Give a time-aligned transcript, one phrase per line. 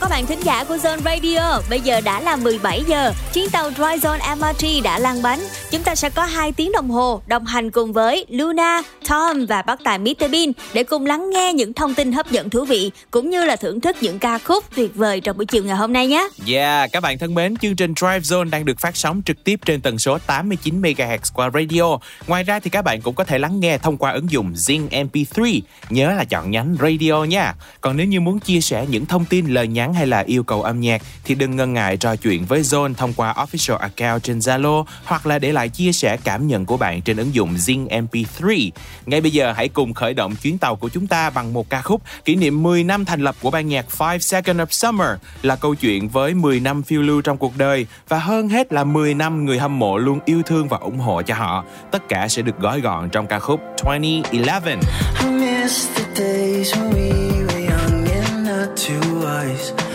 [0.00, 1.60] Các bạn thính giả của Zone Radio.
[1.70, 5.40] Bây giờ đã là 17 giờ, chuyến tàu Dry Zone MRT đã lăn bánh.
[5.70, 9.62] Chúng ta sẽ có 2 tiếng đồng hồ đồng hành cùng với Luna, Tom và
[9.62, 12.90] bác tài Mr Bean để cùng lắng nghe những thông tin hấp dẫn thú vị
[13.10, 15.92] cũng như là thưởng thức những ca khúc tuyệt vời trong buổi chiều ngày hôm
[15.92, 16.28] nay nhé.
[16.46, 19.60] Yeah, các bạn thân mến, chương trình Drive Zone đang được phát sóng trực tiếp
[19.66, 21.98] trên tần số 89 MHz qua radio.
[22.26, 24.88] Ngoài ra thì các bạn cũng có thể lắng nghe thông qua ứng dụng Zing
[24.88, 25.60] MP3.
[25.90, 27.54] Nhớ là chọn nhánh radio nha.
[27.80, 30.62] Còn nếu như muốn chia sẻ những thông tin lời nhắn hay là yêu cầu
[30.62, 34.38] âm nhạc thì đừng ngần ngại trò chuyện với Zone thông qua official account trên
[34.38, 37.88] Zalo hoặc là để lại chia sẻ cảm nhận của bạn trên ứng dụng Zing
[37.88, 38.70] MP3.
[39.06, 41.82] Ngay bây giờ, hãy cùng khởi động chuyến tàu của chúng ta bằng một ca
[41.82, 45.08] khúc kỷ niệm 10 năm thành lập của ban nhạc Five Seconds of Summer,
[45.42, 48.84] là câu chuyện với 10 năm phiêu lưu trong cuộc đời và hơn hết là
[48.84, 51.64] 10 năm người hâm mộ luôn yêu thương và ủng hộ cho họ.
[51.90, 54.80] Tất cả sẽ được gói gọn trong ca khúc 2011.
[55.20, 57.10] I miss the days when we
[57.46, 59.89] were young and not too wise.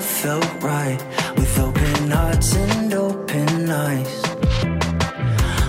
[0.00, 0.98] Felt right
[1.36, 4.22] with open hearts and open eyes.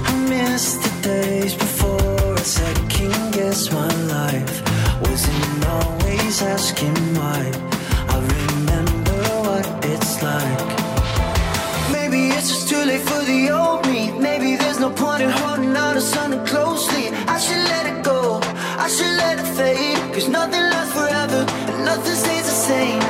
[0.09, 4.55] I miss the days before I second guess my life.
[5.01, 7.51] Wasn't always asking why.
[8.09, 10.61] I remember what it's like.
[11.91, 14.11] Maybe it's just too late for the old me.
[14.11, 17.09] Maybe there's no point in holding on to something closely.
[17.27, 18.39] I should let it go.
[18.85, 19.97] I should let it fade.
[20.13, 23.04] Cause nothing lasts forever and nothing stays the same.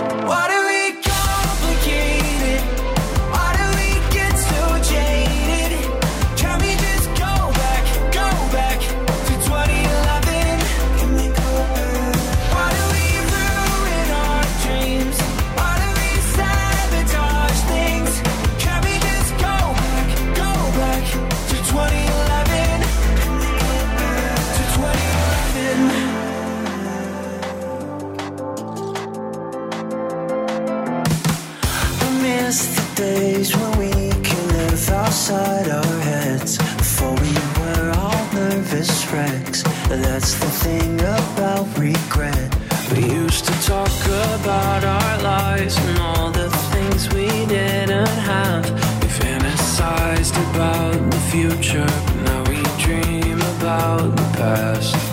[32.96, 33.92] Days when we
[34.24, 36.58] could live outside our heads.
[36.58, 39.64] Before we were all nervous wrecks.
[39.90, 42.56] That's the thing about regret.
[42.92, 43.96] We used to talk
[44.40, 48.66] about our lives And all the things we didn't have.
[49.02, 51.92] We fantasized about the future.
[52.06, 55.05] But now we dream about the past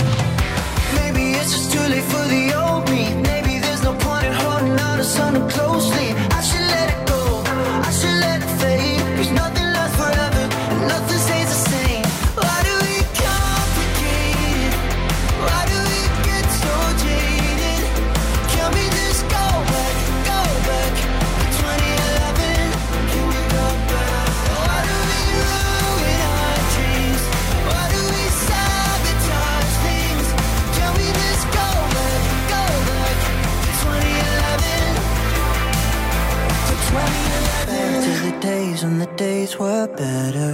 [38.82, 40.53] when the days were better.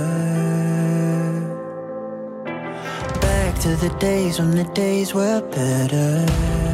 [3.21, 6.68] Back to the days when the days were better.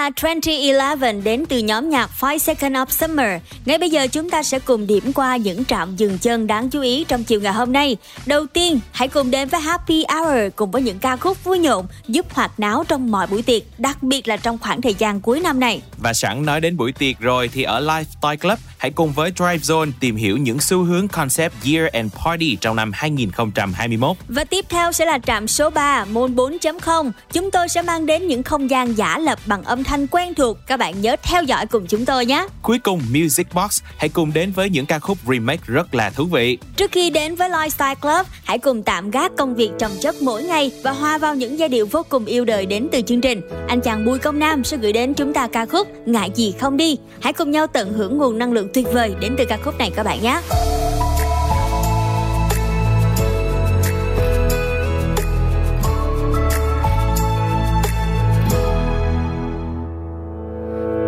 [0.00, 3.42] Là 2011 đến từ nhóm nhạc Five Seconds of Summer.
[3.64, 6.80] Ngay bây giờ chúng ta sẽ cùng điểm qua những trạm dừng chân đáng chú
[6.80, 7.96] ý trong chiều ngày hôm nay.
[8.26, 11.86] Đầu tiên, hãy cùng đến với Happy Hour cùng với những ca khúc vui nhộn
[12.08, 15.40] giúp hoạt náo trong mọi buổi tiệc, đặc biệt là trong khoảng thời gian cuối
[15.40, 15.82] năm này.
[15.98, 19.32] Và sẵn nói đến buổi tiệc rồi thì ở Live Toy Club Hãy cùng với
[19.36, 24.16] Drive Zone tìm hiểu những xu hướng concept Year and Party trong năm 2021.
[24.28, 27.10] Và tiếp theo sẽ là trạm số 3 môn 4.0.
[27.32, 30.58] Chúng tôi sẽ mang đến những không gian giả lập bằng âm thanh quen thuộc.
[30.66, 32.46] Các bạn nhớ theo dõi cùng chúng tôi nhé.
[32.62, 36.24] Cuối cùng Music Box hãy cùng đến với những ca khúc remake rất là thú
[36.24, 36.58] vị.
[36.76, 40.42] Trước khi đến với Lifestyle Club, hãy cùng tạm gác công việc trồng chất mỗi
[40.42, 43.40] ngày và hòa vào những giai điệu vô cùng yêu đời đến từ chương trình.
[43.68, 46.76] Anh chàng Bùi Công Nam sẽ gửi đến chúng ta ca khúc Ngại gì không
[46.76, 46.96] đi.
[47.20, 49.90] Hãy cùng nhau tận hưởng nguồn năng lượng tuyệt vời đến từ ca khúc này
[49.96, 50.40] các bạn nhé.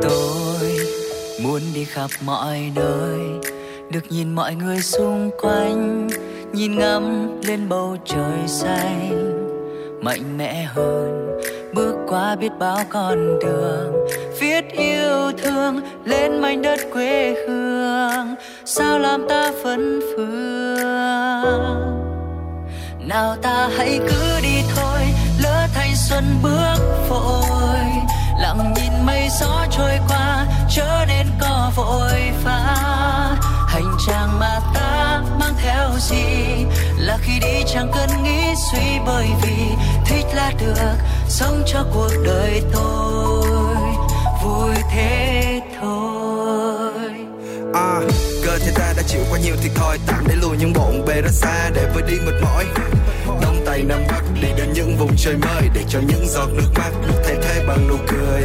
[0.02, 0.76] tôi
[1.42, 3.18] muốn đi khắp mọi nơi,
[3.90, 6.08] được nhìn mọi người xung quanh,
[6.52, 9.32] nhìn ngắm lên bầu trời xanh,
[10.02, 11.22] mạnh mẽ hơn
[11.74, 13.92] bước qua biết bao con đường.
[14.40, 18.34] Viết yêu thương lên mảnh đất quê hương.
[18.64, 20.76] Sao làm ta phấn phương?
[23.08, 25.00] Nào ta hãy cứ đi thôi,
[25.42, 27.78] lỡ thanh xuân bước vội.
[28.40, 32.76] Lặng nhìn mây gió trôi qua, chớ nên có vội vã.
[33.68, 34.81] Hành trang mà ta
[35.72, 36.64] theo gì?
[36.98, 39.56] Là khi đi chẳng cần nghĩ suy bởi vì
[40.06, 40.96] thích là được
[41.28, 43.78] sống cho cuộc đời tôi.
[44.44, 47.10] Vui thế thôi.
[47.74, 48.00] À,
[48.44, 51.22] cơ thể ta đã chịu qua nhiều thiệt thòi tạm để lùi những bộn bề
[51.22, 52.64] ra xa để vơi đi mệt mỏi.
[53.42, 56.68] Đông tây nam bắc đi đến những vùng trời mới để cho những giọt nước
[56.74, 58.42] mắt được thay thế bằng nụ cười.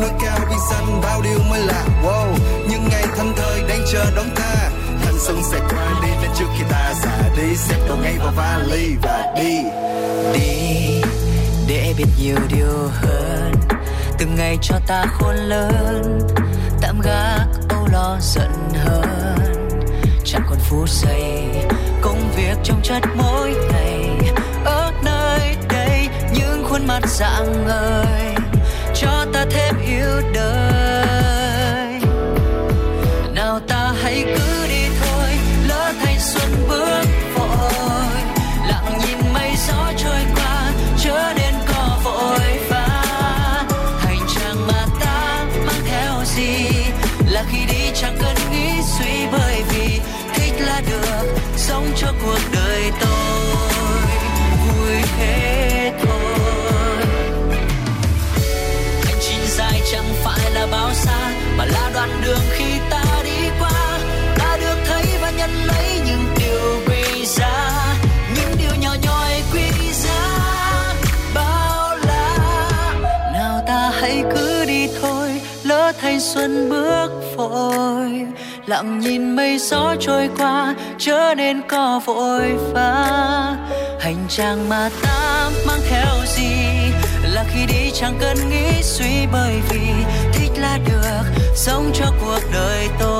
[0.00, 2.34] Núi cao biển xanh bao điều mới lạ wow
[2.70, 4.70] những ngày thâm thời đang chờ đón ta
[5.16, 7.56] thanh xuân sẽ qua đi nên trước khi ta già đi.
[7.56, 9.62] Xếp đồ ngay vào vali và đi.
[10.34, 11.00] Đi.
[11.68, 13.52] Để biết nhiều điều hơn.
[14.18, 16.20] Từng ngày cho ta khôn lớn.
[16.80, 18.52] Tạm gác âu lo giận
[18.84, 19.36] hơn
[20.24, 21.48] chẳng còn phút giây,
[22.00, 24.10] công việc trong chất mỗi ngày.
[24.64, 28.34] Ở nơi đây những khuôn mặt dạng ngời
[28.94, 30.65] cho ta thêm yêu đời.
[76.34, 78.26] Xuân bước vội,
[78.66, 83.56] lặng nhìn mây gió trôi qua, chớ nên có vội vã.
[84.00, 86.52] Hành trang mà ta mang theo gì?
[87.22, 89.88] Là khi đi chẳng cần nghĩ suy bởi vì
[90.32, 93.15] thích là được, sống cho cuộc đời tôi.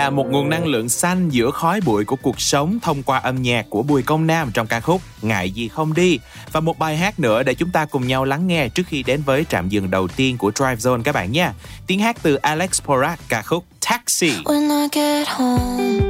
[0.00, 3.42] Là một nguồn năng lượng xanh giữa khói bụi của cuộc sống thông qua âm
[3.42, 6.18] nhạc của Bùi Công Nam trong ca khúc Ngại gì không đi
[6.52, 9.22] và một bài hát nữa để chúng ta cùng nhau lắng nghe trước khi đến
[9.26, 11.52] với trạm dừng đầu tiên của Drive Zone các bạn nha.
[11.86, 14.32] Tiếng hát từ Alex Porat ca khúc Taxi.
[14.44, 16.00] When I get home,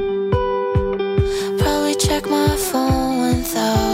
[1.59, 3.90] probably check my phone 1,000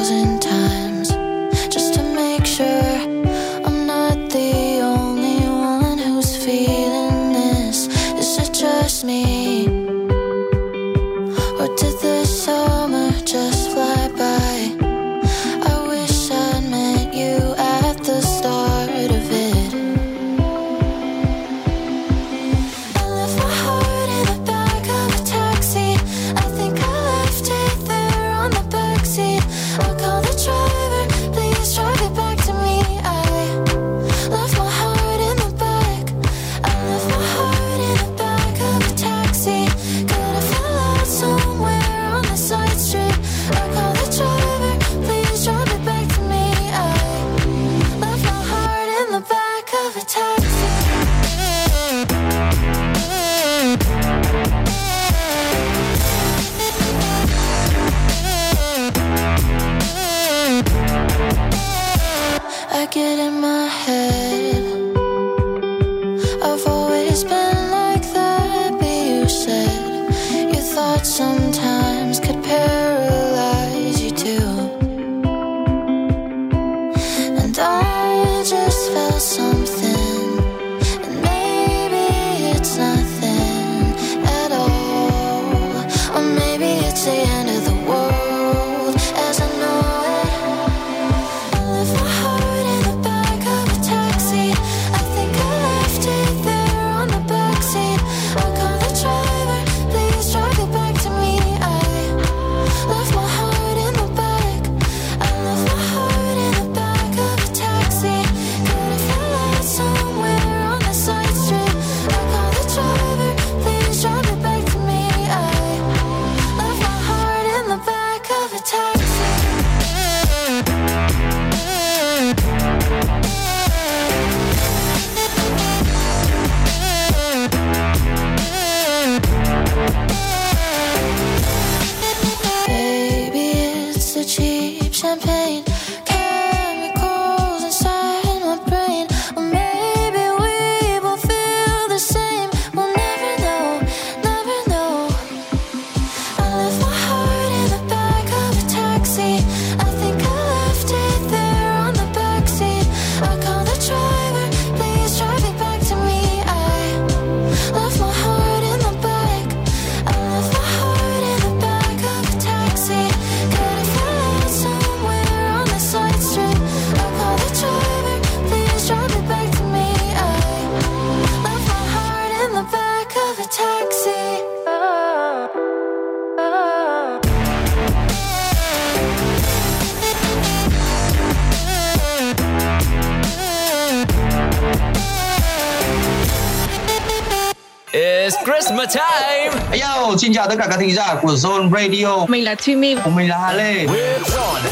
[190.26, 192.26] xin chào tất cả các thính giả của Zone Radio.
[192.28, 193.86] Mình là Thùy Của mình là Hà Lê.
[193.86, 194.62] We're on.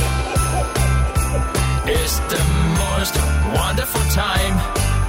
[1.86, 2.38] It's the
[2.78, 3.14] most
[3.54, 4.56] wonderful time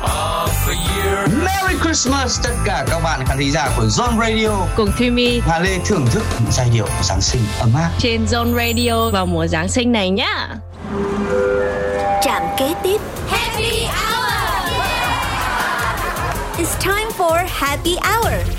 [0.01, 1.29] of the year.
[1.45, 4.49] Merry Christmas tất cả các bạn khán thính giả của Zone Radio.
[4.75, 7.89] cùng Thùy Hà Lê thưởng thức những giai điệu của Giáng sinh ấm áp.
[7.99, 10.47] trên Zone Radio vào mùa Giáng sinh này nhá.
[12.23, 14.25] Trạm kế tiếp Happy Hour
[16.57, 18.54] It's time for Happy Hour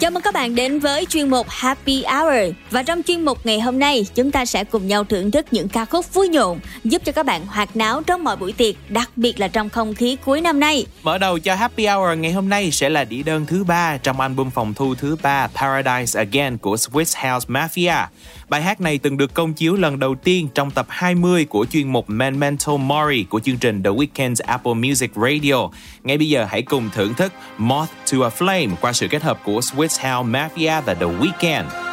[0.00, 3.60] Chào mừng các bạn đến với chuyên mục Happy Hour Và trong chuyên mục ngày
[3.60, 7.02] hôm nay, Chúng ta sẽ cùng nhau thưởng thức những ca khúc vui nhộn, Giúp
[7.04, 10.16] cho các bạn hoạt náo trong mọi buổi tiệc, Đặc biệt là trong không khí
[10.24, 13.46] cuối năm nay Mở đầu cho Happy Hour ngày hôm nay sẽ là đĩa đơn
[13.46, 18.06] thứ ba trong album phòng thu thứ ba Paradise Again của Swiss House Mafia.
[18.48, 21.92] Bài hát này từng được công chiếu lần đầu tiên trong tập 20 của chuyên
[21.92, 25.68] mục Memento Mori của chương trình The Weeknd's Apple Music Radio.
[26.02, 29.40] Ngay bây giờ hãy cùng thưởng thức Moth to a Flame qua sự kết hợp
[29.44, 31.89] của Swiss House Mafia và The Weeknd.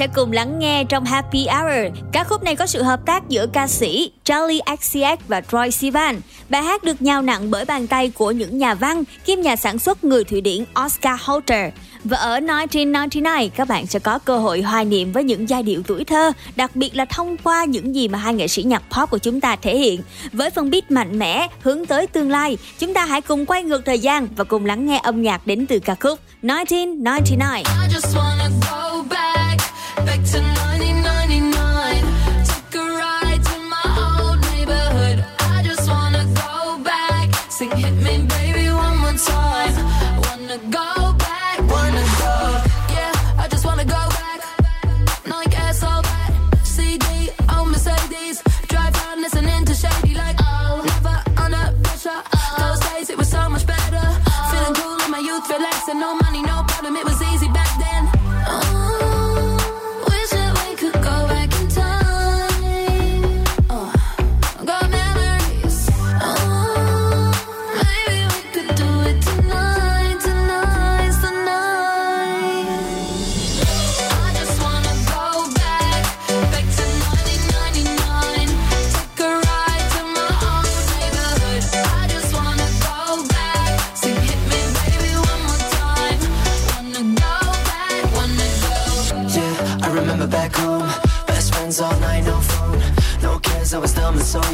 [0.00, 1.98] sẽ cùng lắng nghe trong Happy Hour.
[2.12, 6.20] Ca khúc này có sự hợp tác giữa ca sĩ Charlie XCX và Troy Sivan.
[6.48, 9.78] Bài hát được nhào nặng bởi bàn tay của những nhà văn kiêm nhà sản
[9.78, 11.72] xuất người Thụy Điển Oscar Holter.
[12.04, 15.82] Và ở 1999, các bạn sẽ có cơ hội hoài niệm với những giai điệu
[15.86, 19.10] tuổi thơ, đặc biệt là thông qua những gì mà hai nghệ sĩ nhạc pop
[19.10, 20.00] của chúng ta thể hiện.
[20.32, 23.84] Với phần beat mạnh mẽ, hướng tới tương lai, chúng ta hãy cùng quay ngược
[23.84, 27.38] thời gian và cùng lắng nghe âm nhạc đến từ ca khúc 1999.
[27.40, 27.62] I
[27.94, 29.19] just wanna go back.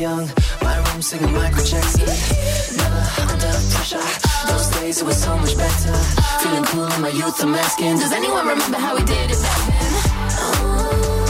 [0.01, 0.29] young.
[0.63, 2.07] My room singing Michael Jackson.
[2.77, 4.03] Never under pressure.
[4.47, 5.93] Those days it was so much better.
[6.43, 7.99] Feeling cool in my youth, I'm asking.
[7.99, 9.93] Does anyone remember how we did it back then?
[10.39, 11.26] Oh.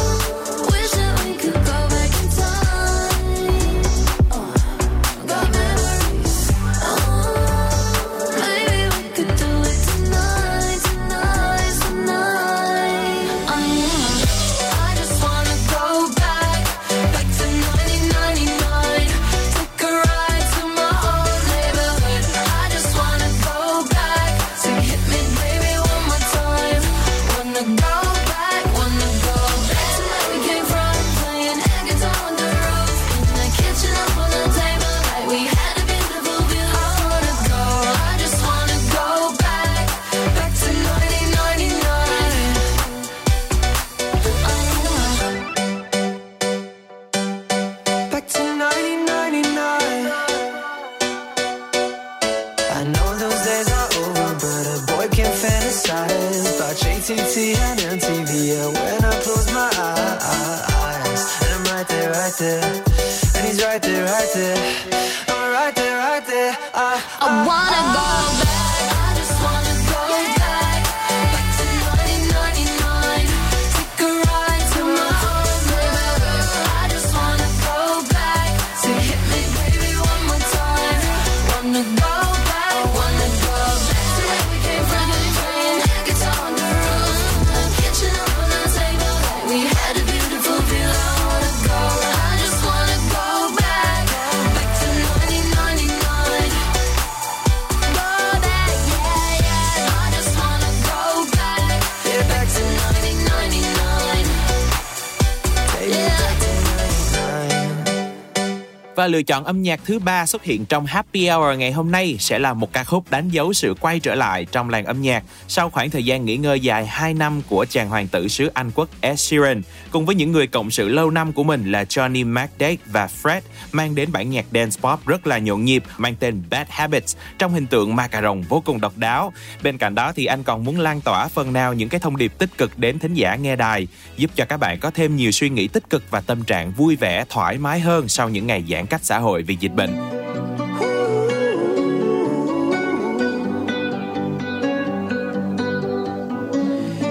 [109.07, 112.17] Và lựa chọn âm nhạc thứ ba xuất hiện trong Happy Hour ngày hôm nay
[112.21, 115.25] sẽ là một ca khúc đánh dấu sự quay trở lại trong làng âm nhạc
[115.49, 118.71] sau khoảng thời gian nghỉ ngơi dài 2 năm của chàng hoàng tử xứ Anh
[118.75, 122.27] quốc Ed Sheeran cùng với những người cộng sự lâu năm của mình là Johnny
[122.33, 123.41] McDade và Fred
[123.73, 127.53] mang đến bản nhạc dance pop rất là nhộn nhịp mang tên Bad Habits trong
[127.53, 129.33] hình tượng ma cà rồng vô cùng độc đáo.
[129.63, 132.33] Bên cạnh đó thì anh còn muốn lan tỏa phần nào những cái thông điệp
[132.39, 135.51] tích cực đến thính giả nghe đài, giúp cho các bạn có thêm nhiều suy
[135.51, 138.87] nghĩ tích cực và tâm trạng vui vẻ, thoải mái hơn sau những ngày giãn
[138.87, 139.91] cách cách xã hội vì dịch bệnh.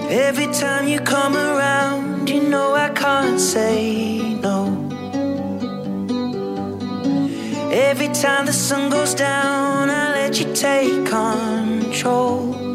[0.10, 4.68] Every time you come around, you know I can't say no.
[7.72, 12.75] Every time the sun goes down, I let you take control.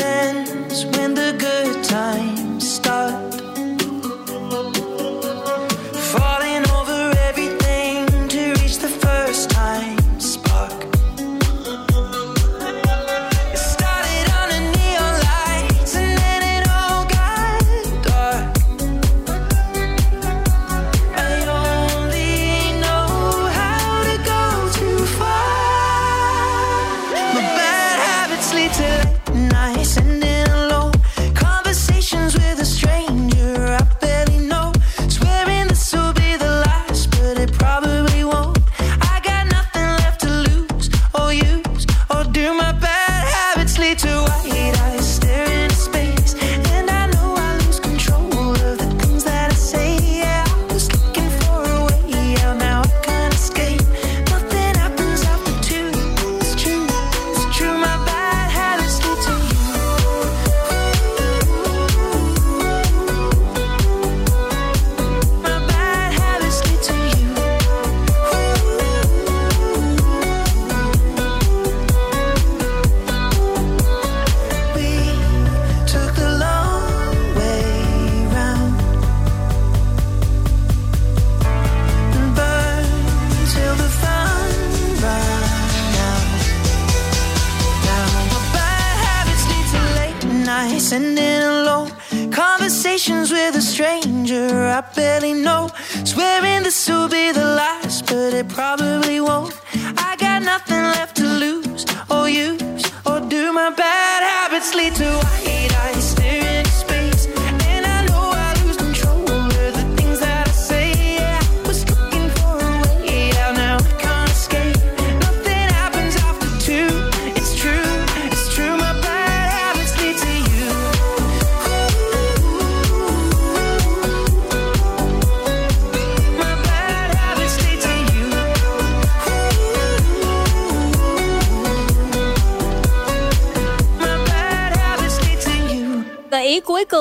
[0.00, 2.47] Ends when the good times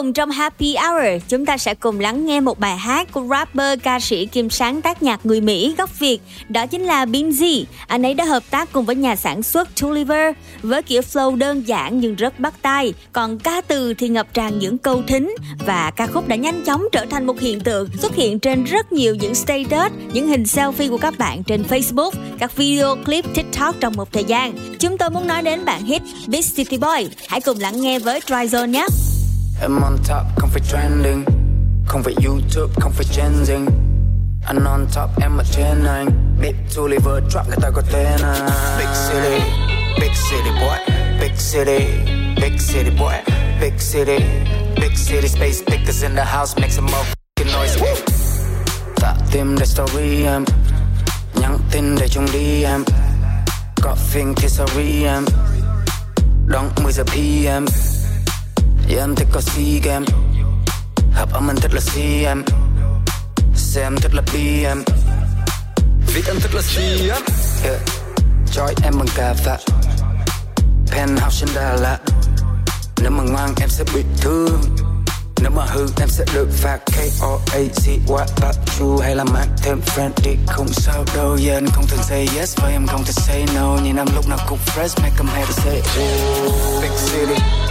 [0.08, 3.80] cùng trong Happy Hour, chúng ta sẽ cùng lắng nghe một bài hát của rapper,
[3.84, 7.63] ca sĩ kiêm sáng tác nhạc người Mỹ gốc Việt, đó chính là Binzy.
[7.88, 11.67] Anh ấy đã hợp tác cùng với nhà sản xuất Tulliver với kiểu flow đơn
[11.67, 15.91] giản nhưng rất bắt tai, còn ca từ thì ngập tràn những câu thính và
[15.96, 19.15] ca khúc đã nhanh chóng trở thành một hiện tượng xuất hiện trên rất nhiều
[19.15, 23.93] những status, những hình selfie của các bạn trên Facebook, các video clip TikTok trong
[23.96, 24.54] một thời gian.
[24.80, 27.10] Chúng tôi muốn nói đến bản hit Big City Boy.
[27.28, 28.88] Hãy cùng lắng nghe với Tryzone nhé.
[29.62, 31.26] Em on top, không phải trending.
[31.88, 33.65] Không phải YouTube, không phải trending
[34.46, 36.38] Anh on top, em ở trên anh.
[36.41, 38.50] Big Tulliver drop, người ta có tên anh.
[38.78, 39.46] Big city,
[40.00, 40.96] big city boy.
[41.22, 41.86] Big city,
[42.41, 43.13] big city boy.
[43.62, 44.20] Big city,
[44.82, 45.62] Big city space.
[45.67, 48.04] Pickers in the house make some motherfucking noise.
[48.96, 50.46] Tạ tim để story em,
[51.41, 52.84] nhắn tin để chung đi em.
[53.82, 55.26] Có phim thì sorry em,
[56.48, 57.65] đón 10 giờ PM.
[58.88, 60.06] Giờ em thích có si game,
[61.12, 62.41] hợp âm anh thích là CM,
[63.56, 64.82] xem thích là BM.
[66.13, 67.23] vì em thích là CM.
[67.63, 67.82] Yeah.
[68.54, 69.56] Joy em bằng cà phê,
[70.91, 72.00] penthouse trên Đà Lạt.
[73.02, 74.62] Nếu mà ngoan em sẽ bị thương
[75.41, 79.82] Nếu mà hư em sẽ được phạt K-O-A-Z What about you Hay là mang thêm
[79.86, 83.12] friend đi Không sao đâu Yeah anh không thường say yes Và em không thể
[83.12, 86.82] say no Nhìn em lúc nào cũng fresh Make em hay to say oh.
[86.82, 87.66] Big city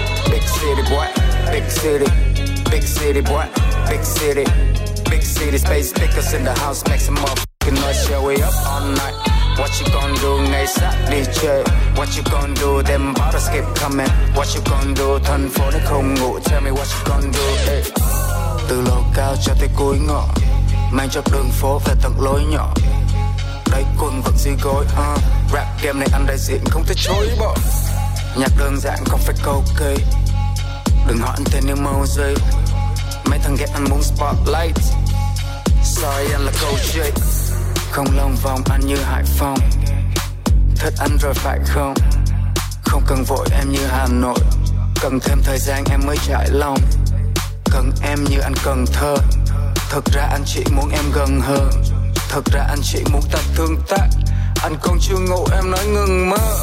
[1.76, 2.06] city,
[2.70, 3.46] Big city, boy,
[3.88, 4.44] Big city
[5.10, 8.86] Big city, space Pickers in the house, Make some motherfucking noise Yeah we up all
[9.00, 9.14] night?
[9.58, 11.64] What you gonna do ngày sát đi chơi
[11.96, 12.82] What you gonna do?
[12.82, 14.08] Them bottles keep coming.
[14.34, 15.18] What you gonna do?
[15.24, 17.82] Thành phố nó không ngủ Tell me what you gonna do, hey.
[18.68, 20.24] Từ lầu cao cho tới cuối ngõ,
[20.92, 22.74] Mang cho đường phố về tận lối nhỏ.
[23.72, 25.20] Đây quần vẫn di gối uh.
[25.52, 27.56] Rap game này anh đại diện không thể chối bỏ.
[28.36, 29.96] Nhạc đơn giản không phải câu cây
[31.08, 32.34] Đừng hỏi anh tên như Mosey
[33.24, 34.76] Mấy thằng ghét anh muốn spotlight.
[35.84, 37.14] Sorry, anh là câu chuyện.
[37.90, 39.58] Không lòng vòng, anh như Hải Phòng.
[40.76, 41.94] Thích anh rồi phải không?
[42.84, 44.38] Không cần vội, em như Hà Nội.
[45.00, 46.78] Cần thêm thời gian, em mới trải lòng.
[47.64, 49.16] Cần em như anh cần thơ.
[49.90, 51.70] Thật ra anh chỉ muốn em gần hơn.
[52.28, 54.08] Thật ra anh chỉ muốn ta tương tác.
[54.62, 56.56] Anh còn chưa ngủ, em nói ngừng mơ.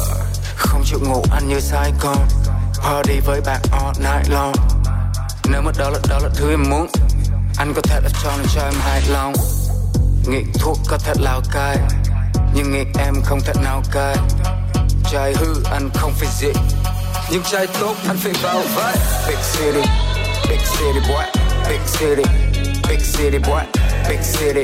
[0.56, 2.28] Không chịu ngủ, anh như sai con
[2.82, 4.52] Party với bạn all night long.
[5.50, 6.86] Nếu mà đó là đó là thứ em muốn
[7.56, 9.34] Anh có thể là cho nên cho em hài lòng.
[10.26, 11.78] Nghiện thuốc có thể lao cai
[12.54, 14.16] Nhưng nghiện em không thể nào cai
[15.10, 16.60] Trai hư anh không phải dị
[17.30, 18.96] Nhưng trai tốt anh phải vào vai
[19.28, 19.88] Big city,
[20.48, 21.24] big city boy
[21.68, 22.22] Big city,
[22.88, 23.62] big city boy
[24.08, 24.62] Big city,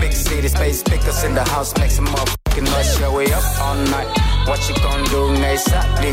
[0.00, 3.76] big city space Pickers in the house make some motherfucking noise Yeah we up all
[3.76, 4.25] night?
[4.46, 6.10] What you gonna do ngày sát đi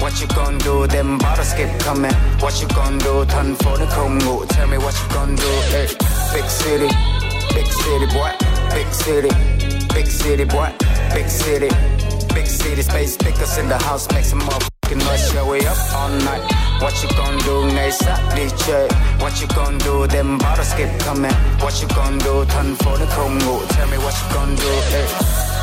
[0.00, 3.86] What you gonna do them bottles keep coming What you gonna do thành phố nó
[3.90, 4.18] không
[4.48, 5.86] Tell me what you gonna do hey.
[6.34, 6.88] Big city
[7.54, 8.30] Big city boy,
[8.70, 9.28] big city,
[9.92, 10.70] big city boy,
[11.12, 11.68] big city,
[12.32, 15.34] big city space pickers in the house make some motherfucking noise.
[15.34, 16.42] Yeah, we up all night.
[16.80, 18.46] What you gonna do ngày sát đi?
[19.18, 20.06] What you gonna do?
[20.06, 21.34] Them bottles keep coming.
[21.60, 22.44] What you gonna do?
[22.44, 23.38] Thành phố nó không.
[23.68, 24.80] Tell me what you gonna do?
[24.92, 25.59] Hey.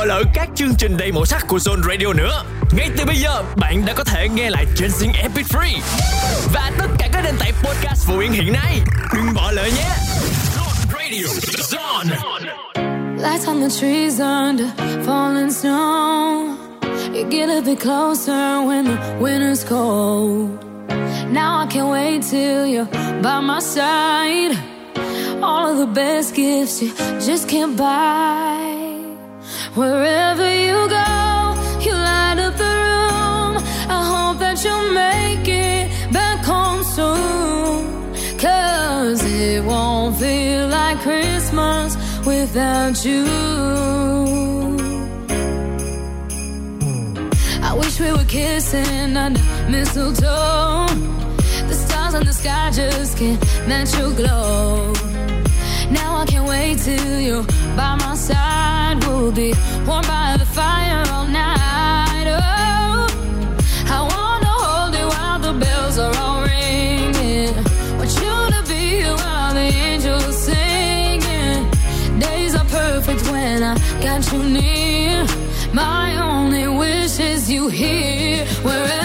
[0.00, 2.44] Bỏ lỡ các chương trình đầy màu sắc của Zone Radio nữa.
[2.72, 5.78] Ngay từ bây giờ, bạn đã có thể nghe lại trên Zing MP3
[6.52, 8.80] và tất cả các nền tảng podcast phổ biến hiện nay.
[9.14, 9.90] Đừng bỏ lỡ nhé.
[10.56, 11.26] Zone Radio,
[11.70, 12.16] Zone.
[13.18, 14.66] Lights on the trees under
[15.06, 16.56] falling snow.
[17.14, 20.48] You get a bit closer when the winter's cold.
[21.32, 22.88] Now I can't wait till you're
[23.22, 24.56] by my side.
[25.42, 26.90] All of the best gifts you
[27.26, 28.79] just can't buy.
[29.74, 33.54] Wherever you go, you light up the room.
[33.88, 38.36] I hope that you'll make it back home soon.
[38.36, 43.26] Cause it won't feel like Christmas without you.
[47.62, 50.88] I wish we were kissing under mistletoe.
[51.68, 54.94] The stars in the sky just can't match your glow.
[55.90, 57.44] Now I can't wait till you're
[57.76, 59.02] by my side.
[59.04, 59.54] We'll be
[59.86, 62.26] warm by the fire all night.
[62.26, 63.06] Oh,
[63.96, 67.54] I wanna hold you while the bells are all ringing.
[67.98, 71.70] Want you to be here while the angels singing.
[72.18, 75.26] Days are perfect when I got you near.
[75.72, 78.99] My only wish is you here wherever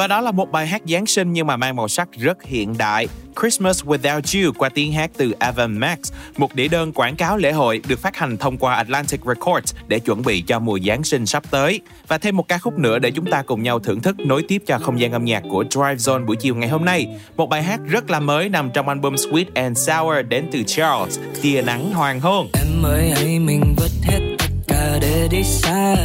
[0.00, 2.78] Và đó là một bài hát Giáng sinh nhưng mà mang màu sắc rất hiện
[2.78, 3.08] đại.
[3.40, 5.98] Christmas Without You qua tiếng hát từ Evan Max,
[6.36, 9.98] một đĩa đơn quảng cáo lễ hội được phát hành thông qua Atlantic Records để
[9.98, 11.80] chuẩn bị cho mùa Giáng sinh sắp tới.
[12.08, 14.62] Và thêm một ca khúc nữa để chúng ta cùng nhau thưởng thức nối tiếp
[14.66, 17.06] cho không gian âm nhạc của Drive Zone buổi chiều ngày hôm nay.
[17.36, 21.18] Một bài hát rất là mới nằm trong album Sweet and Sour đến từ Charles,
[21.42, 22.48] Tia nắng hoàng hôn.
[22.52, 25.96] Em ơi hãy mình vứt hết tất cả để đi xa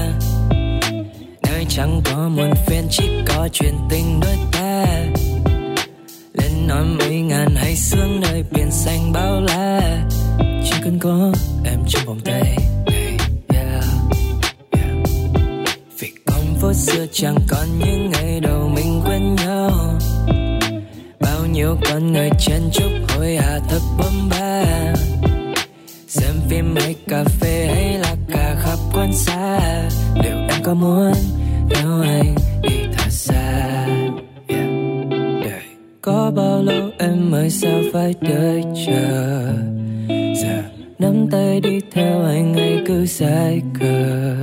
[1.69, 4.85] Chẳng có muôn phiền chỉ có chuyện tình đôi ta.
[6.33, 10.03] Lên nói mấy ngàn hay sương nơi biển xanh bao la.
[10.39, 11.31] Chỉ cần có
[11.65, 13.17] em trong vòng tay Hey,
[13.53, 13.83] yeah,
[14.71, 14.97] yeah.
[15.99, 19.71] Vì con phố xưa chẳng còn những ngày đầu mình quen nhau.
[21.19, 24.63] Bao nhiêu con người chen chúc hối hả thật bấm ba.
[26.07, 29.59] Xem phim hay cà phê hay là cả khắp quan xa.
[30.23, 31.13] Liệu em có muốn
[31.69, 33.85] nếu anh đi thật xa,
[34.47, 34.69] yeah.
[35.43, 35.63] Yeah.
[36.01, 39.47] có bao lâu em mới sao phải đợi chờ
[40.41, 40.63] giờ
[40.99, 44.35] nắm tay đi theo anh ngày cứ say cờ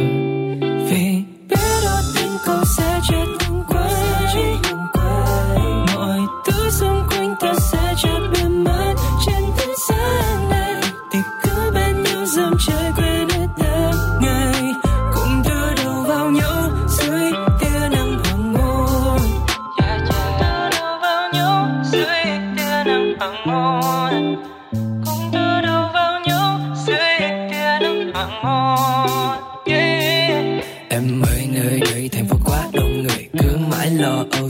[0.90, 3.41] vì biết đôi tình cô sẽ chết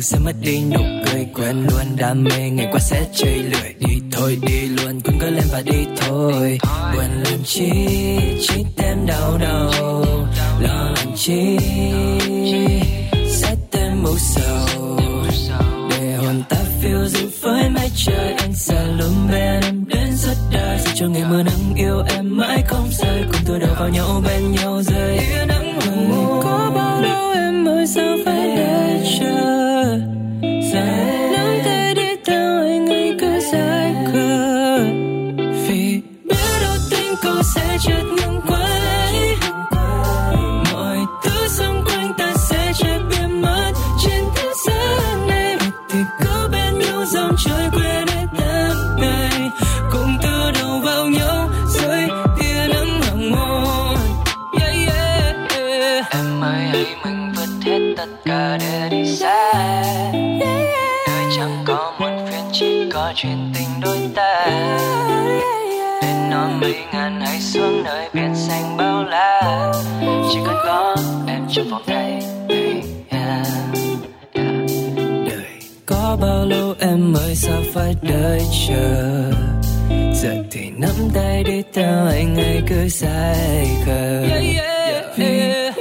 [0.03, 3.75] sẽ mất đi nụ cười Quen luôn, đam mê ngày qua sẽ chơi lười.
[3.79, 6.59] Đi thôi, đi luôn cuốn cứ lên và đi thôi.
[6.95, 7.71] Buồn làm chi
[8.41, 10.05] chỉ tem đau đầu.
[10.61, 11.59] Lo làm chi,
[13.29, 14.99] sẽ tem mù sầu.
[15.91, 20.35] Để hồn ta phiêu du với mái trời Anh sẽ luôn bên em đến suốt
[20.53, 22.37] đời Dù cho ngày mưa nắng yêu em.
[22.37, 25.19] Mãi không rời Cùng tôi đầu vào nhau bên nhau rơi.
[25.19, 25.72] Yêu nắng
[27.35, 29.99] em mới sao phải đợi chờ?
[30.73, 30.87] Giờ
[31.33, 34.79] nắm tay đi, theo anh ấy cứ dài khờ.
[35.69, 38.41] Vì biết đâu tình cô sẽ chợt ngừng
[66.63, 69.73] mấy ngàn hay xuống nơi biển xanh bao la.
[70.33, 70.97] Chỉ cần có
[71.27, 72.23] em trong vòng tay
[73.11, 73.47] yeah.
[75.29, 79.33] đời có bao lâu em mới sao phải đợi chờ?
[80.15, 84.23] Giờ thì nắm tay đi theo anh ấy cứ dài khờ.
[84.23, 84.57] Vì
[85.17, 85.72] biết đâu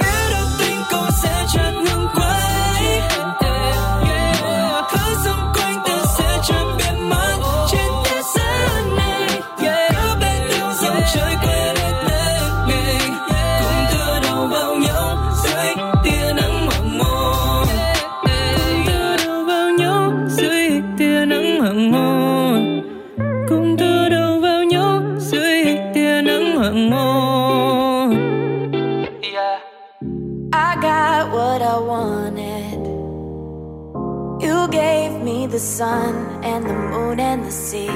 [37.52, 37.86] sea.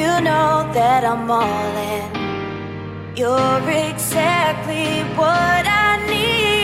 [0.00, 3.16] You know that I'm all in.
[3.16, 6.57] You're exactly what I need.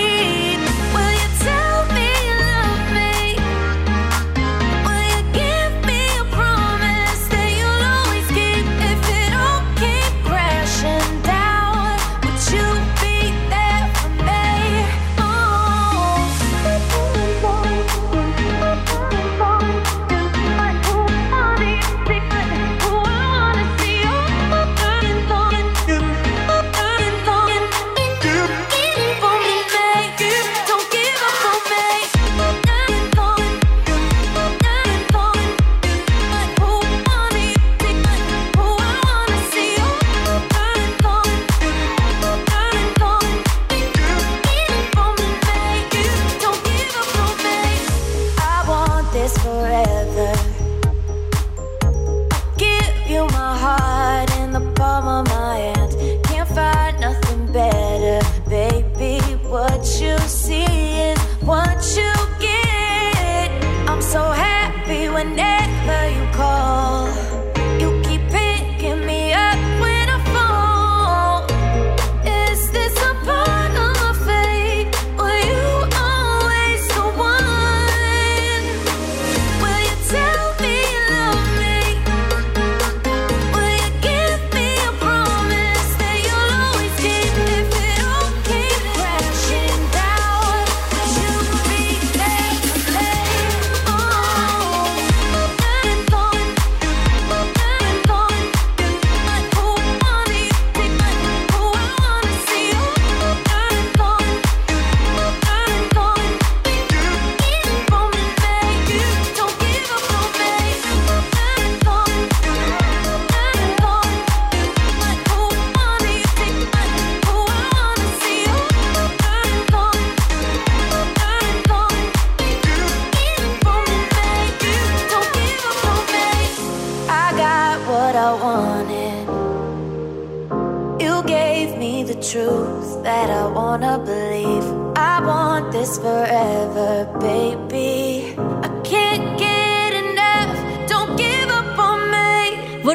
[135.84, 138.53] Forever, baby.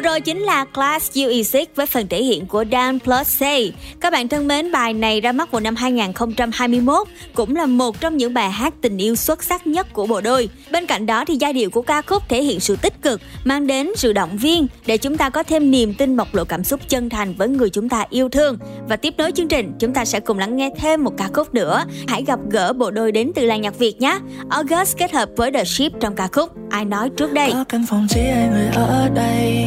[0.00, 3.72] Vừa rồi chính là Class UE6 với phần thể hiện của Dan Plus Say.
[4.00, 8.16] Các bạn thân mến, bài này ra mắt vào năm 2021, cũng là một trong
[8.16, 10.48] những bài hát tình yêu xuất sắc nhất của bộ đôi.
[10.72, 13.66] Bên cạnh đó thì giai điệu của ca khúc thể hiện sự tích cực, mang
[13.66, 16.80] đến sự động viên để chúng ta có thêm niềm tin bộc lộ cảm xúc
[16.88, 18.58] chân thành với người chúng ta yêu thương.
[18.88, 21.54] Và tiếp nối chương trình, chúng ta sẽ cùng lắng nghe thêm một ca khúc
[21.54, 21.84] nữa.
[22.08, 24.18] Hãy gặp gỡ bộ đôi đến từ làng nhạc Việt nhé.
[24.50, 27.50] August kết hợp với The Ship trong ca khúc Ai nói trước đây.
[27.52, 29.66] Có căn phòng chỉ hai người ở đây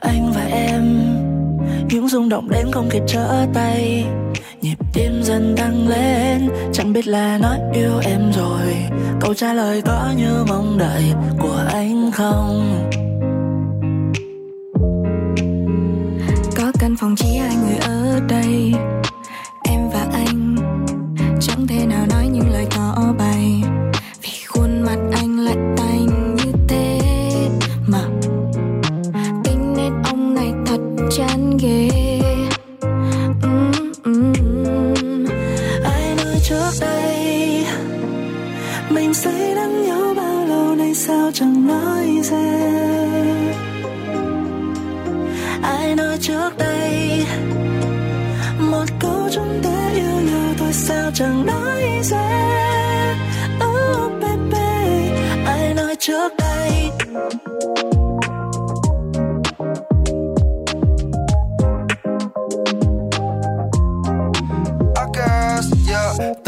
[0.00, 1.00] anh và em.
[1.88, 4.04] Những rung động đến không kịp trở tay.
[4.60, 8.76] Nhịp tim dần tăng lên, Chẳng biết là nói yêu em rồi.
[9.20, 11.04] Câu trả lời có như mong đợi
[11.38, 12.88] của anh không?
[16.56, 18.72] Có căn phòng chỉ hai người ở đây.
[19.68, 20.56] Em và anh,
[21.40, 22.79] Chẳng thể nào nói những lời tỏ
[31.10, 31.88] chán ghê.
[32.80, 32.88] Ừ,
[33.42, 33.72] ừ,
[34.04, 34.32] ừ.
[35.84, 37.66] Ai nói trước đây?
[38.90, 42.70] Mình say đắm nhau bao lâu nay sao chẳng nói ra?
[45.62, 47.24] Ai nói trước đây?
[48.58, 52.28] Một câu chúng ta yêu nhau thôi sao chẳng nói ra?
[53.64, 55.10] Oh baby,
[55.46, 56.32] Ai nói trước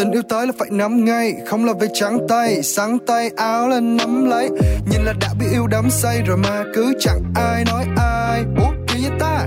[0.02, 3.68] Tình yêu tới là phải nắm ngay Không là về trắng tay Sáng tay áo
[3.68, 4.48] lên nắm lấy.
[4.90, 8.44] Nhìn là đã biết yêu đắm say rồi mà Cứ chẳng ai nói ai.
[8.56, 9.46] Ủa kiểu như ta?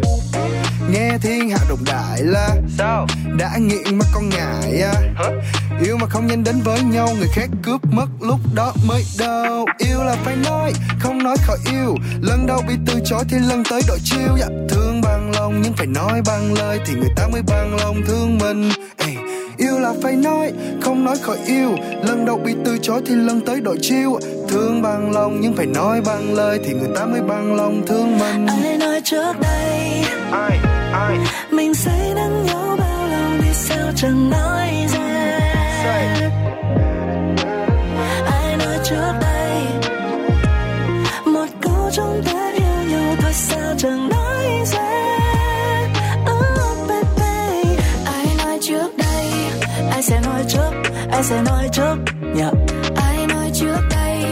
[0.91, 3.07] Nghe thiên hạ đồng đại là Sao?
[3.39, 4.93] Đã nghiện mà con ngại à.
[5.85, 9.65] Yêu mà không nhanh đến với nhau Người khác cướp mất lúc đó mới đau.
[9.77, 11.95] Yêu là phải nói Không nói khỏi yêu.
[12.21, 14.35] Lần đầu bị từ chối thì lần tới đổi chiêu.
[14.37, 14.51] Yeah.
[14.69, 18.37] Thương bằng lòng nhưng phải nói bằng lời Thì người ta mới bằng lòng thương
[18.37, 18.69] mình.
[18.97, 19.24] Ê,
[19.57, 21.75] Yêu là phải nói Không nói khỏi yêu.
[22.03, 24.19] Lần đầu bị từ chối thì lần tới đổi chiêu.
[24.49, 28.17] Thương bằng lòng nhưng phải nói bằng lời Thì người ta mới bằng lòng thương
[28.19, 28.47] mình.
[28.47, 30.59] Ai nói trước đây Ai,
[30.93, 31.17] ai?
[31.51, 35.39] Mình say nắng nhau bao lâu đi sao chẳng nói ra.
[38.25, 39.61] Ai nói trước đây?
[41.25, 44.24] Một câu chúng ta yêu nhau thôi sao chẳng nói
[51.25, 51.95] sẽ nói trước.
[52.37, 52.53] Yeah.
[52.95, 54.23] Ai nói trước đây?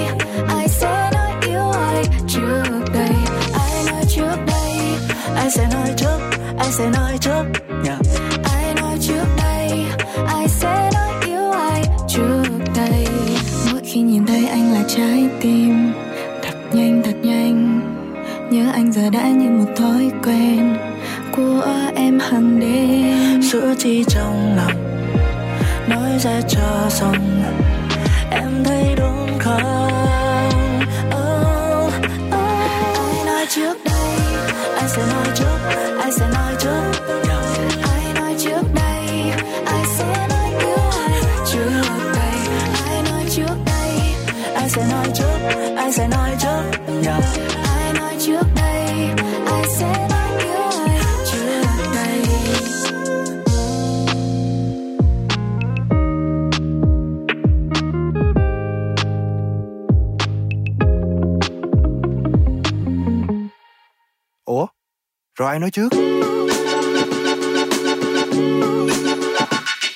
[0.47, 2.63] Ai sẽ nói yêu ai trước
[2.93, 3.09] đây?
[3.53, 4.71] Ai nói trước đây?
[5.35, 6.19] Ai sẽ nói trước?
[6.57, 7.43] Ai sẽ nói trước?
[7.85, 7.99] Yeah.
[8.43, 9.85] Ai nói trước đây?
[10.27, 12.43] Ai sẽ nói yêu ai trước
[12.75, 13.07] đây?
[13.71, 15.93] Mỗi khi nhìn thấy anh là trái tim.
[16.43, 17.81] Thật nhanh thật nhanh.
[18.49, 20.77] Nhớ anh giờ đã như một thói quen.
[21.35, 21.61] Của
[21.95, 23.41] em hàng đêm.
[23.51, 24.92] Sữa chi trong lòng
[25.87, 27.43] Nói ra cho xong
[28.31, 29.91] Em thấy đúng không?
[31.07, 31.93] Oh,
[32.27, 32.43] oh.
[32.95, 34.17] Ai nói trước đây?
[34.75, 35.57] Ai sẽ nói trước?
[36.01, 36.91] Ai sẽ nói trước.
[37.83, 39.31] Ai nói trước đây?
[39.65, 41.21] Ai sẽ nói yêu ai
[41.51, 42.37] trước đây
[42.85, 43.99] Ai nói trước đây?
[44.55, 45.37] Ai sẽ nói trước?
[45.77, 46.61] Ai sẽ nói trước?
[47.05, 47.42] yeah.
[65.39, 65.89] Rồi ai nói trước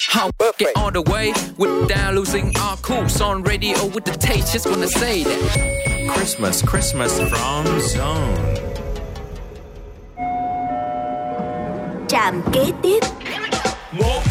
[0.09, 3.05] How get all the way without losing our cool.
[3.21, 5.39] On radio with the taste, just wanna say that.
[6.15, 8.55] Christmas, Christmas from Zone.
[12.09, 12.99] Trạm kế tiếp
[13.91, 14.21] một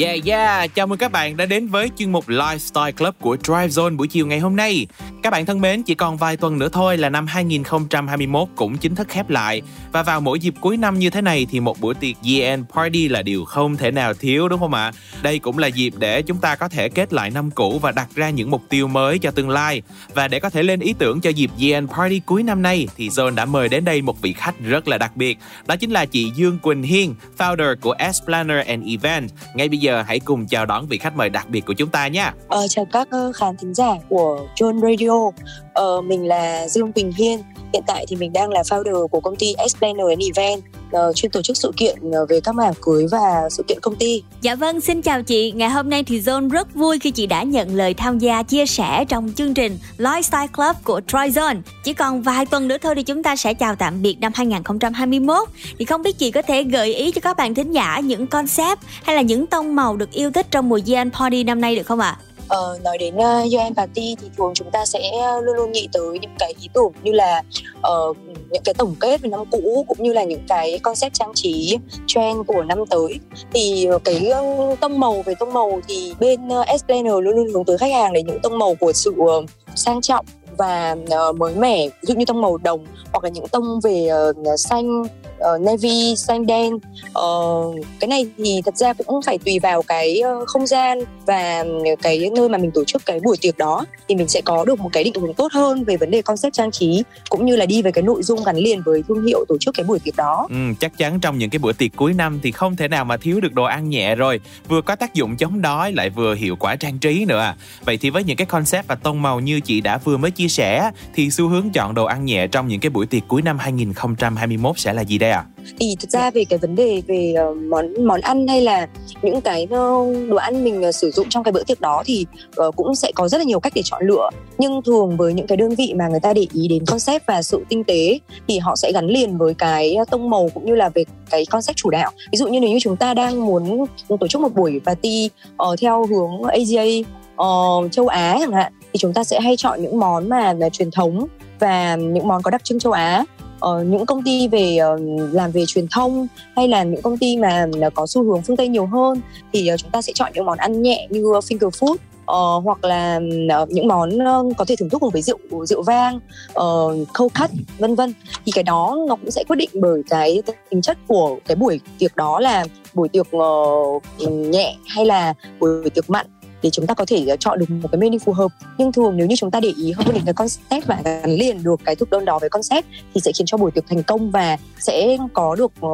[0.00, 3.66] Yeah yeah, chào mừng các bạn đã đến với chuyên mục Lifestyle Club của Drive
[3.66, 4.86] Zone buổi chiều ngày hôm nay.
[5.22, 8.94] Các bạn thân mến, chỉ còn vài tuần nữa thôi là năm 2021 cũng chính
[8.94, 9.62] thức khép lại
[9.92, 13.08] và vào mỗi dịp cuối năm như thế này thì một bữa tiệc year party
[13.08, 14.92] là điều không thể nào thiếu đúng không ạ?
[15.22, 18.08] Đây cũng là dịp để chúng ta có thể kết lại năm cũ và đặt
[18.14, 19.82] ra những mục tiêu mới cho tương lai.
[20.14, 23.08] Và để có thể lên ý tưởng cho dịp year party cuối năm nay thì
[23.08, 25.38] Zone đã mời đến đây một vị khách rất là đặc biệt.
[25.66, 29.30] Đó chính là chị Dương Quỳnh Hiên, founder của S Planner and Event.
[29.54, 32.08] Ngay bây giờ hãy cùng chào đón vị khách mời đặc biệt của chúng ta
[32.08, 32.34] nha.
[32.48, 35.09] Ờ, chào các khán thính giả của John Radio.
[35.10, 35.26] Radio.
[35.26, 35.34] Uh,
[35.72, 37.42] ờ, mình là Dương Quỳnh Hiên.
[37.72, 41.32] Hiện tại thì mình đang là founder của công ty Explainer and Event ờ, chuyên
[41.32, 44.22] tổ chức sự kiện ờ, về các mảng cưới và sự kiện công ty.
[44.40, 45.52] Dạ vâng, xin chào chị.
[45.52, 48.66] Ngày hôm nay thì Zone rất vui khi chị đã nhận lời tham gia chia
[48.66, 51.60] sẻ trong chương trình Lifestyle Club của Tryzone.
[51.84, 55.48] Chỉ còn vài tuần nữa thôi thì chúng ta sẽ chào tạm biệt năm 2021.
[55.78, 58.78] Thì không biết chị có thể gợi ý cho các bạn thính giả những concept
[59.02, 61.86] hay là những tông màu được yêu thích trong mùa Gian Party năm nay được
[61.86, 62.16] không ạ?
[62.50, 65.10] Ờ, nói đến ờ, uh, Party thì thường chúng ta sẽ
[65.42, 67.42] luôn luôn nghĩ tới những cái ý tưởng như là
[67.78, 68.16] uh,
[68.50, 71.78] những cái tổng kết về năm cũ cũng như là những cái concept trang trí
[72.06, 73.20] trend của năm tới.
[73.52, 77.64] Thì cái uh, tông màu về tông màu thì bên uh, Planner luôn luôn hướng
[77.64, 79.44] tới khách hàng để những tông màu của sự uh,
[79.74, 80.26] sang trọng
[80.56, 80.96] và
[81.30, 84.60] uh, mới mẻ ví dụ như tông màu đồng hoặc là những tông về uh,
[84.60, 85.02] xanh
[85.40, 86.74] uh, navy xanh đen.
[86.74, 91.64] Uh, cái này thì thật ra cũng phải tùy vào cái ờ, không gian và
[92.02, 93.84] cái nơi mà mình tổ chức cái buổi tiệc đó.
[94.08, 96.52] Thì mình sẽ có được một cái định hướng tốt hơn về vấn đề concept
[96.52, 99.44] trang trí cũng như là đi về cái nội dung gắn liền với thương hiệu
[99.48, 100.46] tổ chức cái buổi tiệc đó.
[100.50, 103.16] Ừ, chắc chắn trong những cái bữa tiệc cuối năm thì không thể nào mà
[103.16, 106.56] thiếu được đồ ăn nhẹ rồi vừa có tác dụng chống đói lại vừa hiệu
[106.56, 107.54] quả trang trí nữa.
[107.84, 110.48] Vậy thì với những cái concept và tông màu như chị đã vừa mới chia
[110.48, 113.58] sẻ thì xu hướng chọn đồ ăn nhẹ trong những cái buổi tiệc cuối năm
[113.58, 115.29] 2021 sẽ là gì đây?
[115.30, 115.44] À?
[115.78, 118.88] Thì thực ra về cái vấn đề về uh, món món ăn hay là
[119.22, 122.26] những cái uh, đồ ăn mình uh, sử dụng trong cái bữa tiệc đó thì
[122.66, 124.30] uh, cũng sẽ có rất là nhiều cách để chọn lựa.
[124.58, 127.42] Nhưng thường với những cái đơn vị mà người ta để ý đến concept và
[127.42, 128.18] sự tinh tế
[128.48, 131.76] thì họ sẽ gắn liền với cái tông màu cũng như là về cái concept
[131.76, 132.10] chủ đạo.
[132.32, 133.84] Ví dụ như nếu như chúng ta đang muốn
[134.20, 135.30] tổ chức một buổi party
[135.62, 137.02] uh, theo hướng Asia
[137.42, 140.68] uh, châu Á chẳng hạn thì chúng ta sẽ hay chọn những món mà là
[140.68, 141.26] truyền thống
[141.58, 143.24] và những món có đặc trưng châu Á
[143.66, 145.00] uh, những công ty về uh,
[145.32, 148.56] làm về truyền thông hay là những công ty mà uh, có xu hướng phương
[148.56, 149.20] tây nhiều hơn
[149.52, 151.96] thì uh, chúng ta sẽ chọn những món ăn nhẹ như finger food
[152.30, 153.20] uh, hoặc là
[153.62, 156.20] uh, những món uh, có thể thưởng thức cùng với rượu rượu vang,
[156.52, 158.12] uh, khâu cắt vân vân.
[158.44, 161.80] Thì cái đó nó cũng sẽ quyết định bởi cái tính chất của cái buổi
[161.98, 166.26] tiệc đó là buổi tiệc uh, nhẹ hay là buổi tiệc mặn
[166.62, 169.16] để chúng ta có thể ờ, chọn được một cái menu phù hợp nhưng thường
[169.16, 171.96] nếu như chúng ta để ý hơn đến cái concept và gắn liền được cái
[171.96, 175.16] thực đơn đó với concept thì sẽ khiến cho buổi tiệc thành công và sẽ
[175.32, 175.88] có được ờ,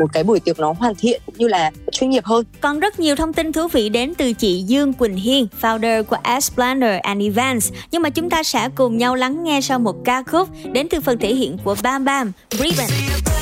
[0.00, 3.00] một cái buổi tiệc nó hoàn thiện cũng như là chuyên nghiệp hơn Còn rất
[3.00, 6.16] nhiều thông tin thú vị đến từ chị Dương Quỳnh Hiên, founder của
[6.54, 7.72] Planner and Events.
[7.90, 11.00] Nhưng mà chúng ta sẽ cùng nhau lắng nghe sau một ca khúc đến từ
[11.00, 13.39] phần thể hiện của Bam Bam, Ribbon.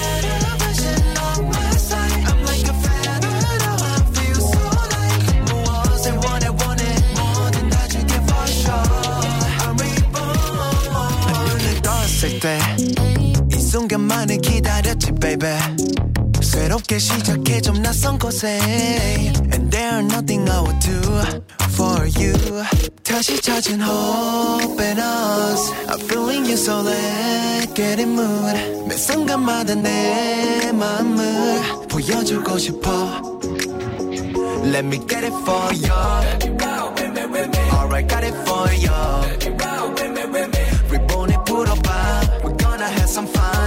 [14.27, 15.51] 순간만을 기다렸지 baby
[16.41, 18.59] 새롭게 시작해 좀 낯선 곳에
[19.53, 20.99] And there's nothing I would do
[21.71, 22.33] for you
[23.03, 29.75] 다시 찾은 hope in us I'm feeling you so let's get in mood 매 순간마다
[29.75, 33.39] 내 마음을 보여주고 싶어
[34.65, 35.93] Let me get it for you
[37.71, 38.91] Alright got it for you
[40.91, 43.66] 리본에 풀어봐 We're gonna have some fun 자 이제 새롭게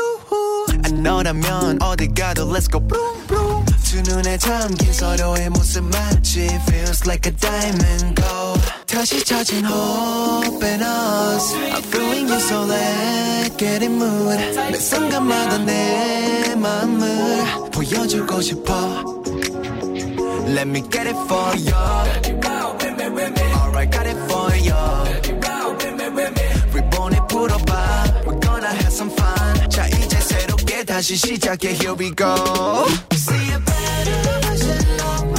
[1.02, 7.30] 너라면 어디 가도 let's go boom boom 두 눈에 잠긴 서로의 모습 마치 feels like
[7.30, 13.94] a diamond gold 다시 찾은 hope in us I'm feeling you so let's get in
[13.94, 14.38] mood
[14.70, 19.16] 매 순간마다 내 마음을 보여주고 싶어
[20.48, 21.74] Let me get it for you
[23.56, 24.76] Alright got it for you
[26.74, 29.99] 리본에 풀어봐 We're gonna have some fun 자 이제 새롭게
[31.00, 32.34] 다시 시작해 Here we go
[33.12, 35.29] See a better version of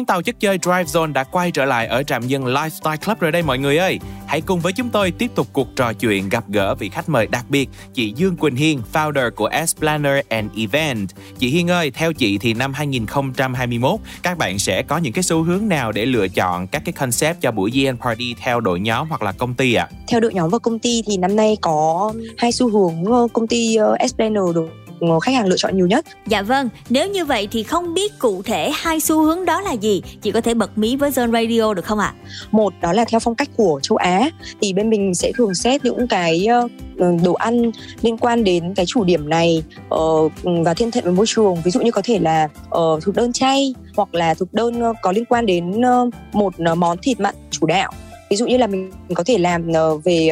[0.00, 3.18] chuyến tàu chất chơi Drive Zone đã quay trở lại ở trạm dân Lifestyle Club
[3.18, 3.98] rồi đây mọi người ơi.
[4.26, 7.26] Hãy cùng với chúng tôi tiếp tục cuộc trò chuyện gặp gỡ vị khách mời
[7.26, 11.08] đặc biệt, chị Dương Quỳnh Hiên, founder của Esplaner and Event.
[11.38, 15.42] Chị Hiên ơi, theo chị thì năm 2021 các bạn sẽ có những cái xu
[15.42, 19.08] hướng nào để lựa chọn các cái concept cho buổi GN Party theo đội nhóm
[19.08, 19.88] hoặc là công ty ạ?
[19.90, 19.94] À?
[20.08, 23.46] Theo đội nhóm và công ty thì năm nay có hai xu hướng ờ, công
[23.46, 24.79] ty ờ, S Planner được
[25.22, 26.04] khách hàng lựa chọn nhiều nhất.
[26.26, 29.72] Dạ vâng, nếu như vậy thì không biết cụ thể hai xu hướng đó là
[29.72, 32.14] gì, chị có thể bật mí với Zone Radio được không ạ?
[32.16, 32.18] À?
[32.50, 34.30] Một đó là theo phong cách của châu Á
[34.60, 36.46] thì bên mình sẽ thường xét những cái
[37.24, 37.70] đồ ăn
[38.02, 39.62] liên quan đến cái chủ điểm này
[39.94, 40.32] uh,
[40.64, 42.48] và thân thiện với môi trường, ví dụ như có thể là
[42.78, 46.98] uh, thực đơn chay hoặc là thực đơn có liên quan đến uh, một món
[47.02, 47.92] thịt mặn chủ đạo
[48.30, 49.66] ví dụ như là mình có thể làm
[50.04, 50.30] về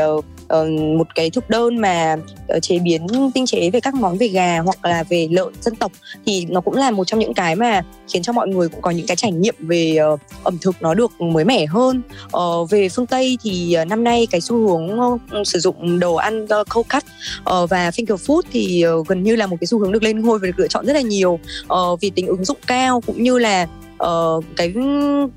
[0.55, 0.69] uh,
[0.99, 2.17] một cái thực đơn mà
[2.57, 5.77] uh, chế biến tinh chế về các món về gà hoặc là về lợn dân
[5.77, 5.93] tộc
[6.27, 7.83] thì nó cũng là một trong những cái mà
[8.13, 10.95] khiến cho mọi người cũng có những cái trải nghiệm về uh, ẩm thực nó
[10.95, 12.03] được mới mẻ hơn.
[12.37, 16.15] Uh, về phương tây thì uh, năm nay cái xu hướng uh, sử dụng đồ
[16.15, 17.05] ăn uh, cold cut
[17.41, 20.21] uh, và finger food thì uh, gần như là một cái xu hướng được lên
[20.21, 21.39] ngôi và được lựa chọn rất là nhiều.
[21.63, 23.67] Uh, vì tính ứng dụng cao cũng như là
[24.05, 24.75] uh, cái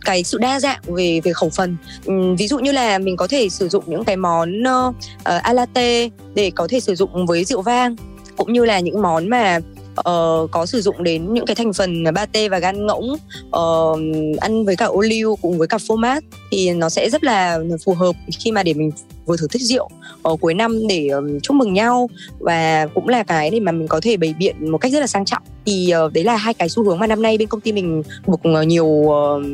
[0.06, 1.78] cái sự đa dạng về về khẩu phần.
[2.06, 6.10] Um, ví dụ như là mình có thể sử dụng những cái món uh, alate
[6.34, 7.96] để có thể sử dụng với rượu vang
[8.38, 9.60] cũng như là những món mà
[10.00, 14.00] uh, có sử dụng đến những cái thành phần pate và gan ngỗng uh,
[14.42, 17.60] ăn với cả ô liu cùng với cả phô mát thì nó sẽ rất là
[17.86, 18.92] phù hợp khi mà để mình
[19.32, 19.90] vừa thử thức rượu
[20.24, 22.10] ở cuối năm để um, chúc mừng nhau
[22.40, 25.08] và cũng là cái để mà mình có thể bày biện một cách rất là
[25.08, 27.62] sang trọng thì uh, đấy là hai cái xu hướng mà năm nay bên công
[27.62, 29.12] ty mình buộc ờ, nhiều uh,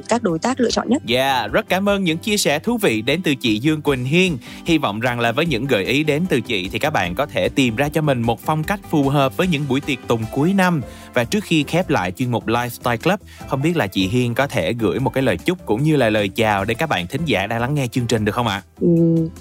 [0.09, 1.01] các đối tác lựa chọn nhất.
[1.07, 4.37] Yeah, rất cảm ơn những chia sẻ thú vị đến từ chị Dương Quỳnh Hiên.
[4.65, 7.25] Hy vọng rằng là với những gợi ý đến từ chị thì các bạn có
[7.25, 10.21] thể tìm ra cho mình một phong cách phù hợp với những buổi tiệc tùng
[10.33, 10.81] cuối năm.
[11.17, 14.47] Và trước khi khép lại chuyên mục Lifestyle Club, không biết là chị Hiên có
[14.47, 17.25] thể gửi một cái lời chúc cũng như là lời chào đến các bạn thính
[17.25, 18.55] giả đang lắng nghe chương trình được không ạ?
[18.55, 18.63] À?
[18.81, 18.87] Ừ,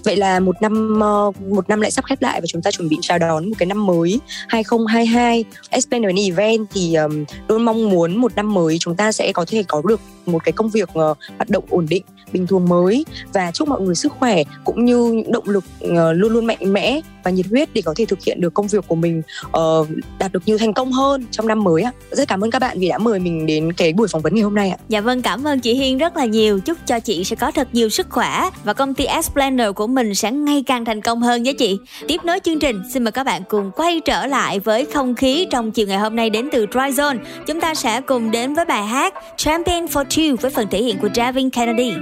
[0.04, 2.88] vậy là một năm ờ, một năm lại sắp khép lại và chúng ta chuẩn
[2.88, 5.44] bị chào đón một cái năm mới 2022.
[5.70, 9.62] Explainer Event thì um, luôn mong muốn một năm mới chúng ta sẽ có thể
[9.68, 12.02] có được một cái công việc uh, hoạt động ổn định
[12.32, 15.90] bình thường mới và chúc mọi người sức khỏe cũng như những động lực uh,
[16.14, 18.84] luôn luôn mạnh mẽ và nhiệt huyết để có thể thực hiện được công việc
[18.88, 21.92] của mình uh, đạt được nhiều thành công hơn trong năm mới ạ.
[22.10, 24.42] Rất cảm ơn các bạn vì đã mời mình đến cái buổi phỏng vấn ngày
[24.42, 24.76] hôm nay ạ.
[24.88, 26.60] Dạ vâng, cảm ơn chị Hiên rất là nhiều.
[26.60, 30.14] Chúc cho chị sẽ có thật nhiều sức khỏe và công ty Esplaner của mình
[30.14, 31.78] sẽ ngày càng thành công hơn nhé chị.
[32.08, 35.46] Tiếp nối chương trình, xin mời các bạn cùng quay trở lại với không khí
[35.50, 37.18] trong chiều ngày hôm nay đến từ Dry Zone.
[37.46, 40.98] Chúng ta sẽ cùng đến với bài hát Champion for Two với phần thể hiện
[40.98, 41.94] của Davin Kennedy.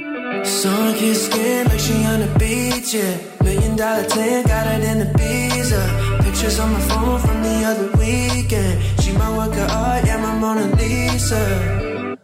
[1.78, 3.16] She on the beach, yeah.
[3.44, 5.80] Million dollar tan, got it in the visa.
[6.24, 8.78] Pictures on my phone from the other weekend.
[8.98, 12.16] She my work of art, yeah, my Mona Lisa.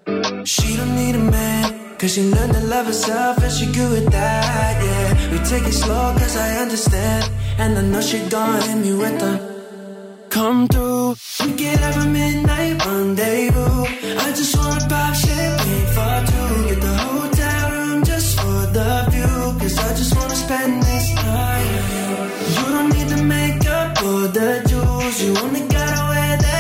[0.45, 4.13] She don't need a man, cause she learned to love herself and she good with
[4.13, 5.33] that, yeah.
[5.33, 7.25] We take it slow cause I understand.
[7.59, 9.60] And I know she gon' hit me with the
[10.31, 11.17] come through.
[11.45, 13.85] We can have a midnight rendezvous.
[14.25, 16.53] I just wanna pop champagne for two.
[16.69, 19.39] Get the hotel room just for the view.
[19.61, 21.71] Cause I just wanna spend this night.
[22.55, 25.17] You don't need the makeup or the jewels.
[25.23, 26.60] You only gotta wear that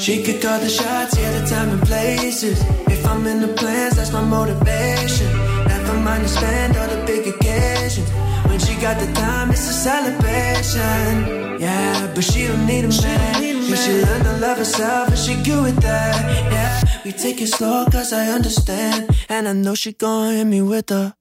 [0.00, 2.58] she could call the shots, yeah, the time and places.
[2.88, 5.30] If I'm in the plans, that's my motivation.
[5.68, 8.08] Never mind to spend all the big occasions.
[8.48, 11.60] When she got the time, it's a celebration.
[11.60, 13.68] Yeah, but she don't need a man.
[13.68, 16.14] Cause she learned to love herself and she good with that.
[16.50, 19.10] Yeah, we take it slow cause I understand.
[19.28, 21.14] And I know she gon' hit me with the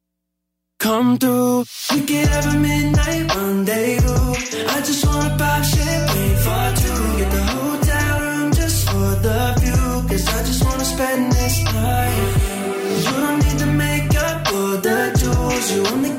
[0.79, 1.65] come through.
[1.91, 4.67] We can have a midnight rendezvous.
[4.69, 7.17] I just wanna pop shit, champagne for two.
[7.19, 7.68] Get the hotel
[10.99, 12.59] spend this night.
[13.03, 15.65] You don't need the makeup or the jewels.
[15.71, 16.18] You only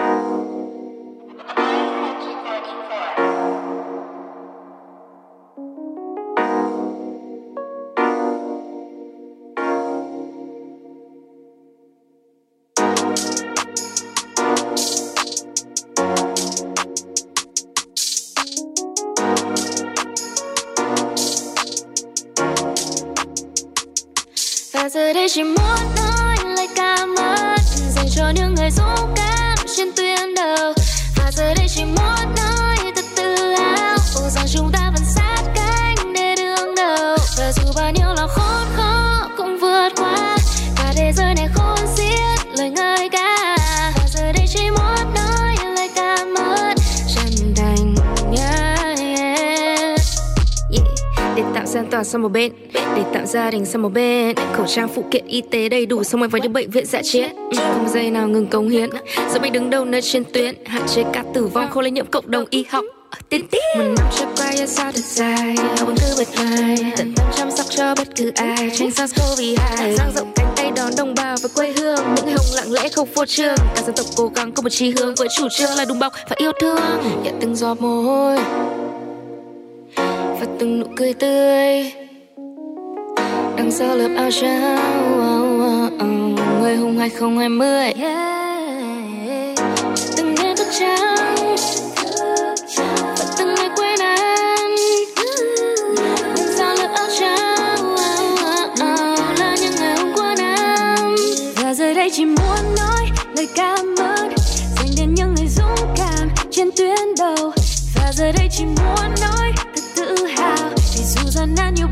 [52.11, 55.41] sang một bên Để tạo gia đình sang một bên Khẩu trang phụ kiện y
[55.41, 56.03] tế đầy đủ.
[56.03, 57.35] Xong rồi vào những bệnh viện dạ chiến.
[57.35, 58.89] Ừ, không giây nào ngừng cống hiến.
[59.33, 60.55] Giờ mình đứng đầu nơi trên tuyến.
[60.65, 62.85] Hạn chế ca tử vong, không lây nhiễm cộng đồng y học.
[63.29, 63.61] Tiến Tiên tiến.
[63.77, 65.55] Một năm trôi qua ra sao thật dài?
[65.55, 68.71] Học bốn thứ bật vai Tận tâm chăm sóc cho bất cứ ai.
[68.75, 69.95] Tránh sars cov hai.
[69.95, 71.99] Giang rộng cánh tay đón đồng bào về quê hương.
[72.15, 73.55] Những ngày hồng lặng lẽ không phô trương.
[73.75, 76.13] Cả dân tộc cố gắng có một chí hướng Với chủ trương là đùm bọc
[76.29, 76.81] và yêu thương.
[77.23, 78.37] Nhận từng giọt mồ hôi.
[80.39, 82.00] Và từng nụ cười tươi
[83.57, 84.77] đằng sau lớp áo trắng
[85.13, 87.93] oh, oh, oh, người hùng 2020
[90.17, 91.55] từng đêm thức trắng,
[93.17, 94.75] và từng ngày quên anh
[96.35, 97.95] đằng sau lớp áo trắng
[99.37, 101.15] là những ngày hôm qua năm.
[101.55, 104.29] Và giờ đây chỉ muốn nói lời cảm ơn
[104.77, 107.51] dành đến những người dũng cảm trên tuyến đầu.
[107.95, 111.87] Và giờ đây chỉ muốn nói thật tự hào, vì dù gian nan nhiều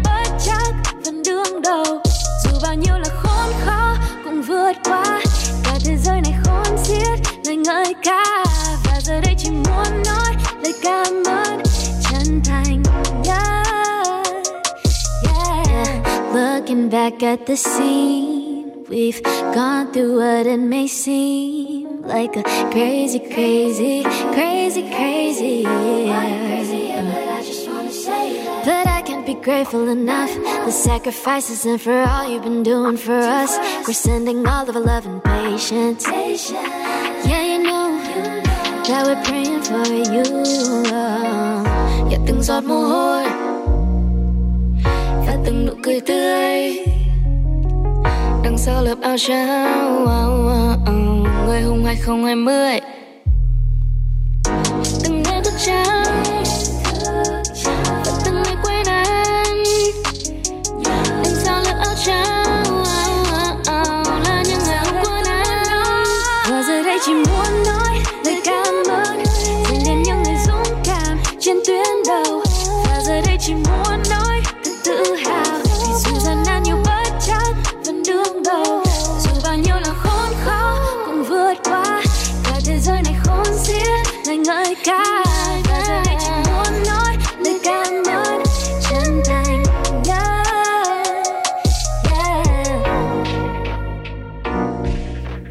[13.23, 14.23] Yeah,
[15.23, 16.31] yeah.
[16.33, 23.19] Looking back at the scene, we've gone through what it may seem like a crazy,
[23.19, 24.01] crazy,
[24.33, 25.63] crazy, crazy.
[28.65, 30.33] But I can't be grateful enough.
[30.65, 33.57] The sacrifices and for all you've been doing for us.
[33.87, 36.07] We're sending all of our love and patience.
[36.09, 37.48] Yeah,
[38.89, 40.23] you know praying for you.
[40.87, 41.67] Oh.
[42.09, 43.23] Nhận từng giọt mồ hôi
[45.27, 46.85] và từng nụ cười tươi
[48.43, 50.09] đằng sau lớp áo trắng oh,
[50.81, 52.79] oh, người hùng 2020
[55.03, 56.23] Từng đêm thức trắng
[58.05, 59.63] và từng ngày quên anh.
[60.85, 62.83] Đằng sau lớp áo trắng
[64.23, 66.03] là những ngày hôm qua năm.
[66.49, 67.68] Và giờ đây chỉ muốn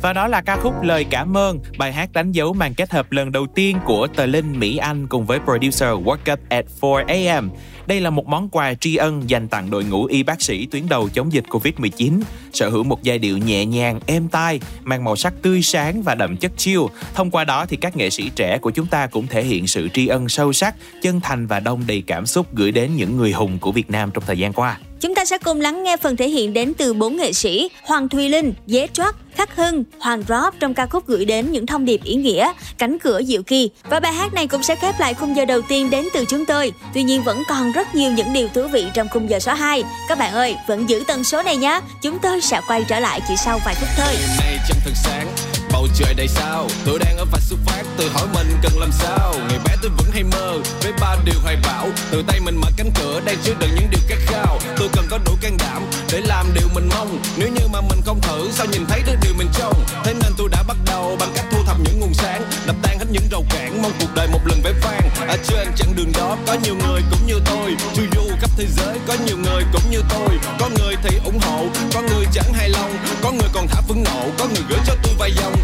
[0.09, 3.13] Và đó là ca khúc Lời Cảm ơn, bài hát đánh dấu màn kết hợp
[3.13, 7.49] lần đầu tiên của Tờ Linh Mỹ Anh cùng với producer Work Up at 4am.
[7.89, 10.89] Đây là một món quà tri ân dành tặng đội ngũ y bác sĩ tuyến
[10.89, 12.21] đầu chống dịch Covid-19,
[12.53, 16.15] sở hữu một giai điệu nhẹ nhàng, êm tai, mang màu sắc tươi sáng và
[16.15, 16.91] đậm chất chiêu.
[17.15, 19.89] Thông qua đó thì các nghệ sĩ trẻ của chúng ta cũng thể hiện sự
[19.95, 23.33] tri ân sâu sắc, chân thành và đông đầy cảm xúc gửi đến những người
[23.33, 24.79] hùng của Việt Nam trong thời gian qua.
[25.01, 28.09] Chúng ta sẽ cùng lắng nghe phần thể hiện đến từ bốn nghệ sĩ Hoàng
[28.09, 31.85] Thùy Linh, Dế Trót, Khắc Hưng, Hoàng Rob trong ca khúc gửi đến những thông
[31.85, 33.71] điệp ý nghĩa, cánh cửa diệu kỳ.
[33.91, 36.45] Và bài hát này cũng sẽ khép lại khung giờ đầu tiên đến từ chúng
[36.47, 36.73] tôi.
[36.95, 39.55] Tuy nhiên vẫn còn rất rất nhiều những điều thú vị trong khung giờ số
[39.55, 39.85] 2.
[40.09, 41.81] Các bạn ơi, vẫn giữ tần số này nhé.
[42.03, 44.15] Chúng tôi sẽ quay trở lại chỉ sau vài phút thôi.
[44.39, 46.69] này thật sáng bầu trời đầy sao?
[46.85, 49.35] Tôi đang ở vạch xuất phát tự hỏi mình cần làm sao?
[49.49, 51.89] Ngày bé tôi vẫn hay mơ với ba điều hoài bão.
[52.11, 54.59] Từ tay mình mở cánh cửa, đang chứa đựng những điều khát khao.
[54.77, 57.19] Tôi cần có đủ can đảm để làm điều mình mong.
[57.37, 59.85] Nếu như mà mình không thử, sao nhìn thấy được điều mình trông?
[60.05, 62.99] Thế nên tôi đã bắt đầu bằng cách thu thập những nguồn sáng, đập tan
[62.99, 65.11] hết những rào cản, mong cuộc đời một lần vẻ vang.
[65.29, 67.77] Ở trên chặng đường đó, có nhiều người cũng như tôi.
[67.95, 70.29] Chu du khắp thế giới, có nhiều người cũng như tôi.
[70.61, 72.97] Có người thì ủng hộ, có người chẳng hài lòng.
[73.23, 75.55] Có người còn thả phẫn nộ, có người gửi cho tôi vài dòng.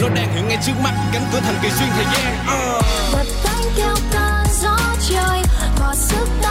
[0.00, 2.84] Nó đang hiện ngay trước mắt, cánh cửa thành kỳ xuyên thời gian uh.
[3.12, 4.76] Đập cánh theo cơn gió
[5.08, 5.42] trời
[5.78, 6.49] có sức ta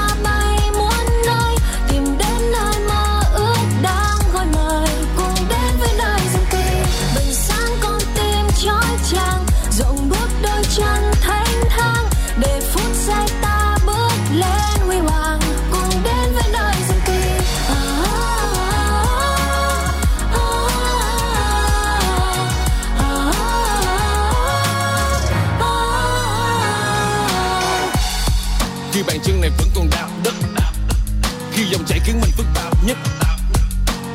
[32.39, 32.97] phức tạp nhất.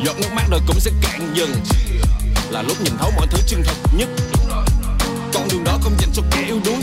[0.04, 1.50] Giọt nước mắt đời cũng sẽ cạn dần.
[2.50, 4.08] Là lúc nhìn thấu mọi thứ chân thật nhất.
[5.34, 6.78] Con đường đó không dành cho kẻ yếu đuối.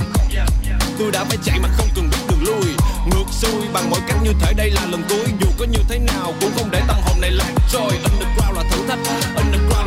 [0.99, 2.75] Tôi đã phải chạy mà không cần biết đường lui.
[3.05, 5.25] Ngược xuôi bằng mọi cách như thể đây là lần cuối.
[5.41, 7.91] Dù có như thế nào cũng không để tâm hồn này lạc trôi.
[8.03, 8.99] Underground là thử thách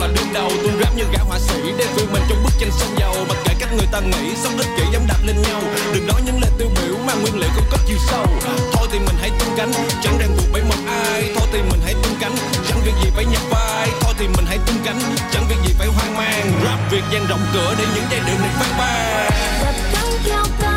[0.06, 0.50] là đương đầu.
[0.62, 3.14] Tôi rap như gã họa sĩ, để vươn mình trong bức tranh sông dầu.
[3.28, 5.60] Mặc kệ cách người ta nghĩ, sống ích kỷ dám đặt lên nhau.
[5.94, 8.26] Đừng nói những lời tiêu biểu mà nguyên liệu không có chiều sâu.
[8.72, 11.32] Thôi thì mình hãy tung cánh, chẳng ràng buộc bởi một ai.
[11.36, 12.36] Thôi thì mình hãy tung cánh,
[12.68, 13.88] chẳng việc gì phải nhập vai.
[14.00, 15.00] Thôi thì mình hãy tung cánh,
[15.32, 16.52] chẳng việc gì phải hoang mang.
[16.64, 20.73] Rap việc dang rộng cửa để những giai điệu này phát ban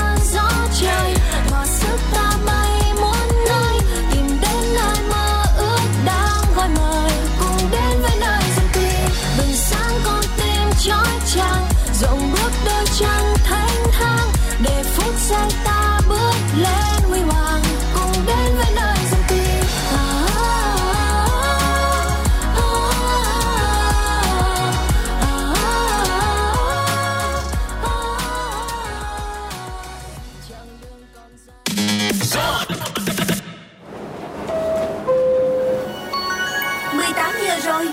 [37.67, 37.85] rồi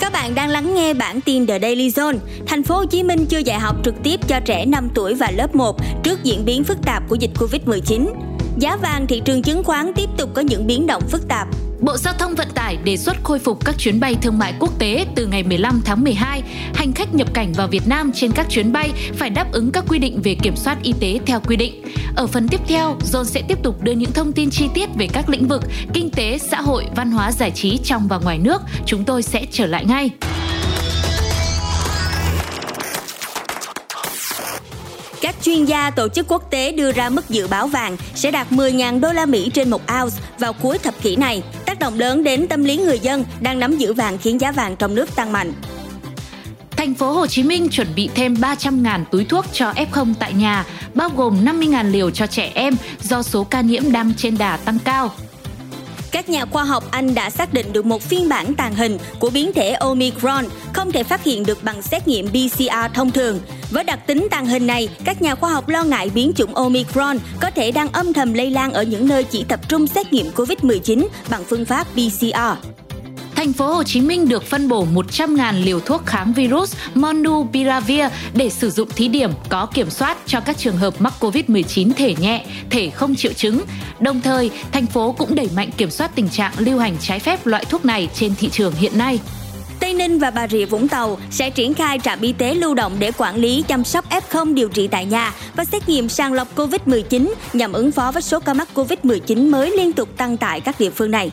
[0.00, 2.18] Các bạn đang lắng nghe bản tin The Daily Zone.
[2.46, 5.30] Thành phố Hồ Chí Minh chưa dạy học trực tiếp cho trẻ 5 tuổi và
[5.30, 8.06] lớp 1 trước diễn biến phức tạp của dịch Covid-19.
[8.58, 11.48] Giá vàng thị trường chứng khoán tiếp tục có những biến động phức tạp.
[11.80, 14.78] Bộ Giao thông Vận tải đề xuất khôi phục các chuyến bay thương mại quốc
[14.78, 16.42] tế từ ngày 15 tháng 12.
[16.74, 19.84] Hành khách nhập cảnh vào Việt Nam trên các chuyến bay phải đáp ứng các
[19.88, 21.82] quy định về kiểm soát y tế theo quy định.
[22.16, 25.06] Ở phần tiếp theo, John sẽ tiếp tục đưa những thông tin chi tiết về
[25.12, 25.62] các lĩnh vực
[25.92, 28.62] kinh tế, xã hội, văn hóa, giải trí trong và ngoài nước.
[28.86, 30.10] Chúng tôi sẽ trở lại ngay.
[35.20, 38.52] Các chuyên gia tổ chức quốc tế đưa ra mức dự báo vàng sẽ đạt
[38.52, 41.42] 10.000 đô la Mỹ trên một ounce vào cuối thập kỷ này.
[41.66, 44.76] Tác động lớn đến tâm lý người dân đang nắm giữ vàng khiến giá vàng
[44.76, 45.52] trong nước tăng mạnh.
[46.70, 50.64] Thành phố Hồ Chí Minh chuẩn bị thêm 300.000 túi thuốc cho F0 tại nhà,
[50.94, 54.78] bao gồm 50.000 liều cho trẻ em do số ca nhiễm đang trên đà tăng
[54.84, 55.10] cao.
[56.12, 59.30] Các nhà khoa học Anh đã xác định được một phiên bản tàng hình của
[59.30, 63.40] biến thể Omicron không thể phát hiện được bằng xét nghiệm PCR thông thường.
[63.70, 67.18] Với đặc tính tàng hình này, các nhà khoa học lo ngại biến chủng Omicron
[67.40, 70.26] có thể đang âm thầm lây lan ở những nơi chỉ tập trung xét nghiệm
[70.30, 72.85] COVID-19 bằng phương pháp PCR.
[73.36, 78.50] Thành phố Hồ Chí Minh được phân bổ 100.000 liều thuốc kháng virus Monupiravir để
[78.50, 82.44] sử dụng thí điểm có kiểm soát cho các trường hợp mắc COVID-19 thể nhẹ,
[82.70, 83.60] thể không triệu chứng.
[84.00, 87.46] Đồng thời, thành phố cũng đẩy mạnh kiểm soát tình trạng lưu hành trái phép
[87.46, 89.20] loại thuốc này trên thị trường hiện nay.
[89.80, 92.96] Tây Ninh và Bà Rịa Vũng Tàu sẽ triển khai trạm y tế lưu động
[92.98, 96.56] để quản lý chăm sóc F0 điều trị tại nhà và xét nghiệm sàng lọc
[96.56, 100.80] COVID-19 nhằm ứng phó với số ca mắc COVID-19 mới liên tục tăng tại các
[100.80, 101.30] địa phương này.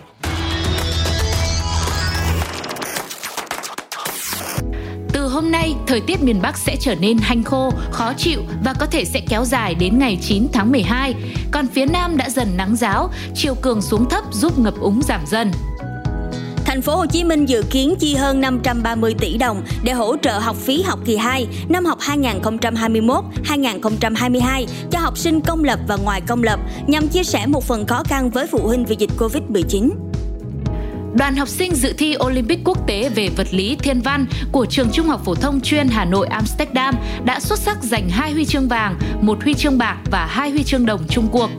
[5.33, 8.85] Hôm nay, thời tiết miền Bắc sẽ trở nên hanh khô, khó chịu và có
[8.85, 11.13] thể sẽ kéo dài đến ngày 9 tháng 12.
[11.51, 15.21] Còn phía Nam đã dần nắng giáo, chiều cường xuống thấp giúp ngập úng giảm
[15.25, 15.51] dần.
[16.65, 20.39] Thành phố Hồ Chí Minh dự kiến chi hơn 530 tỷ đồng để hỗ trợ
[20.39, 26.21] học phí học kỳ 2 năm học 2021-2022 cho học sinh công lập và ngoài
[26.27, 29.89] công lập nhằm chia sẻ một phần khó khăn với phụ huynh vì dịch Covid-19.
[31.17, 34.89] Đoàn học sinh dự thi Olympic quốc tế về vật lý thiên văn của trường
[34.93, 36.95] Trung học phổ thông chuyên Hà Nội Amsterdam
[37.25, 40.63] đã xuất sắc giành hai huy chương vàng, một huy chương bạc và hai huy
[40.63, 41.49] chương đồng chung cuộc.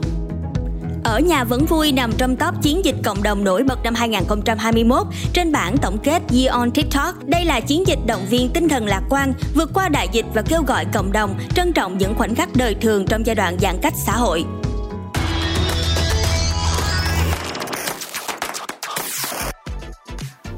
[1.04, 5.06] Ở nhà vẫn vui nằm trong top chiến dịch cộng đồng nổi bật năm 2021
[5.32, 7.24] trên bảng tổng kết Year on TikTok.
[7.26, 10.42] Đây là chiến dịch động viên tinh thần lạc quan, vượt qua đại dịch và
[10.42, 13.76] kêu gọi cộng đồng trân trọng những khoảnh khắc đời thường trong giai đoạn giãn
[13.82, 14.44] cách xã hội.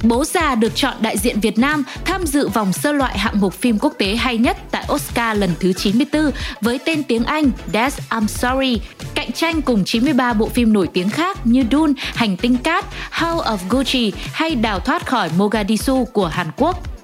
[0.09, 3.55] Bố già được chọn đại diện Việt Nam tham dự vòng sơ loại hạng mục
[3.55, 6.31] phim quốc tế hay nhất tại Oscar lần thứ 94
[6.61, 8.81] với tên tiếng Anh That's I'm Sorry,
[9.15, 13.51] cạnh tranh cùng 93 bộ phim nổi tiếng khác như Dune, Hành tinh cát, House
[13.51, 16.96] of Gucci hay Đào thoát khỏi Mogadishu của Hàn Quốc.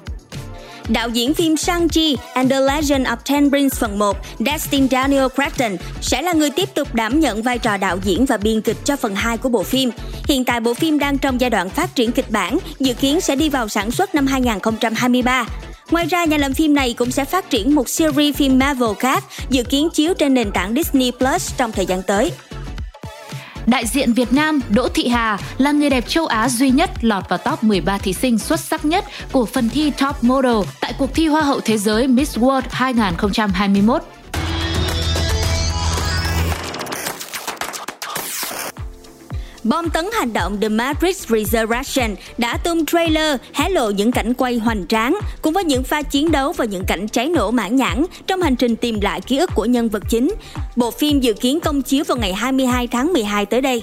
[0.89, 5.77] Đạo diễn phim Shang-Chi and the Legend of Ten Rings phần 1, Destin Daniel Cretton
[6.01, 8.97] sẽ là người tiếp tục đảm nhận vai trò đạo diễn và biên kịch cho
[8.97, 9.91] phần 2 của bộ phim.
[10.29, 13.37] Hiện tại bộ phim đang trong giai đoạn phát triển kịch bản, dự kiến sẽ
[13.37, 15.47] đi vào sản xuất năm 2023.
[15.91, 19.25] Ngoài ra, nhà làm phim này cũng sẽ phát triển một series phim Marvel khác,
[19.51, 22.33] dự kiến chiếu trên nền tảng Disney Plus trong thời gian tới.
[23.67, 27.29] Đại diện Việt Nam, Đỗ Thị Hà là người đẹp châu Á duy nhất lọt
[27.29, 31.15] vào top 13 thí sinh xuất sắc nhất của phần thi Top Model tại cuộc
[31.15, 34.03] thi Hoa hậu Thế giới Miss World 2021.
[39.65, 44.57] Bom tấn hành động The Matrix Resurrection đã tung trailer hé lộ những cảnh quay
[44.57, 48.05] hoành tráng cùng với những pha chiến đấu và những cảnh cháy nổ mãn nhãn
[48.27, 50.35] trong hành trình tìm lại ký ức của nhân vật chính.
[50.77, 53.83] Bộ phim dự kiến công chiếu vào ngày 22 tháng 12 tới đây.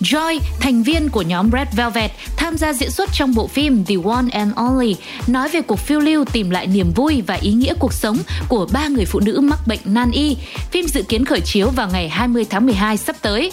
[0.00, 3.94] Joy, thành viên của nhóm Red Velvet, tham gia diễn xuất trong bộ phim The
[4.04, 4.96] One and Only,
[5.26, 8.66] nói về cuộc phiêu lưu tìm lại niềm vui và ý nghĩa cuộc sống của
[8.72, 10.36] ba người phụ nữ mắc bệnh nan y.
[10.70, 13.52] Phim dự kiến khởi chiếu vào ngày 20 tháng 12 sắp tới.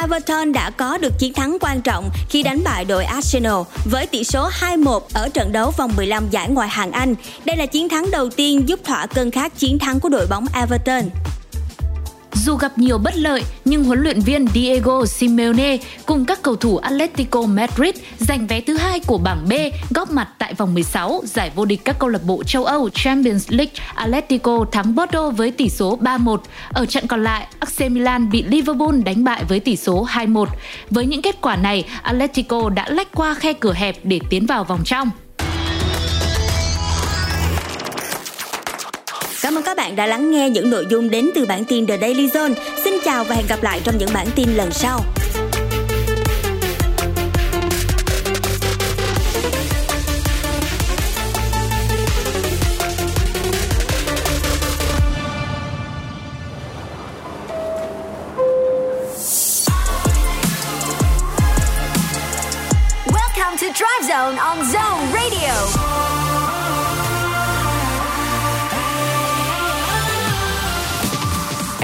[0.00, 4.24] Everton đã có được chiến thắng quan trọng khi đánh bại đội Arsenal với tỷ
[4.24, 7.14] số 2-1 ở trận đấu vòng 15 giải ngoại hạng Anh.
[7.44, 10.46] Đây là chiến thắng đầu tiên giúp thỏa cơn khát chiến thắng của đội bóng
[10.54, 11.10] Everton.
[12.44, 15.76] Dù gặp nhiều bất lợi, nhưng huấn luyện viên Diego Simeone
[16.06, 19.52] cùng các cầu thủ Atletico Madrid giành vé thứ hai của bảng B
[19.94, 23.50] góp mặt tại vòng 16 giải vô địch các câu lạc bộ châu Âu Champions
[23.50, 23.72] League.
[23.94, 26.36] Atletico thắng Bordeaux với tỷ số 3-1.
[26.68, 30.46] Ở trận còn lại, AC Milan bị Liverpool đánh bại với tỷ số 2-1.
[30.90, 34.64] Với những kết quả này, Atletico đã lách qua khe cửa hẹp để tiến vào
[34.64, 35.10] vòng trong.
[39.52, 41.98] Cảm ơn các bạn đã lắng nghe những nội dung đến từ bản tin The
[41.98, 42.54] Daily Zone.
[42.84, 45.00] Xin chào và hẹn gặp lại trong những bản tin lần sau.
[63.06, 64.91] Welcome to Drive Zone on Zone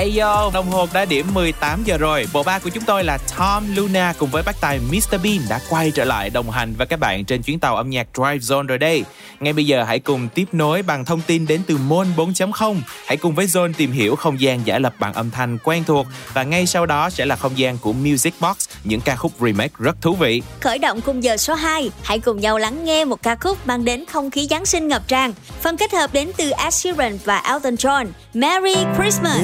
[0.08, 2.26] Hey yo, đồng hồ đã điểm 18 giờ rồi.
[2.32, 5.60] Bộ ba của chúng tôi là Tom Luna cùng với bác tài Mr Bean đã
[5.68, 8.66] quay trở lại đồng hành với các bạn trên chuyến tàu âm nhạc Drive Zone
[8.66, 9.04] rồi đây.
[9.40, 12.80] Ngay bây giờ hãy cùng tiếp nối bằng thông tin đến từ Môn 4.0.
[13.06, 16.06] Hãy cùng với Zone tìm hiểu không gian giả lập bằng âm thanh quen thuộc
[16.32, 19.74] và ngay sau đó sẽ là không gian của Music Box, những ca khúc remake
[19.78, 20.42] rất thú vị.
[20.60, 23.84] Khởi động khung giờ số 2, hãy cùng nhau lắng nghe một ca khúc mang
[23.84, 25.32] đến không khí Giáng sinh ngập tràn.
[25.60, 28.06] Phần kết hợp đến từ Ed Sheeran và Elton John.
[28.34, 29.40] Merry Christmas!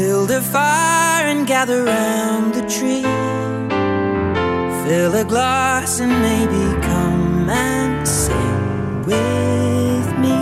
[0.55, 3.02] Fire and gather round the tree.
[4.84, 10.38] Fill a glass and maybe come and sing with me.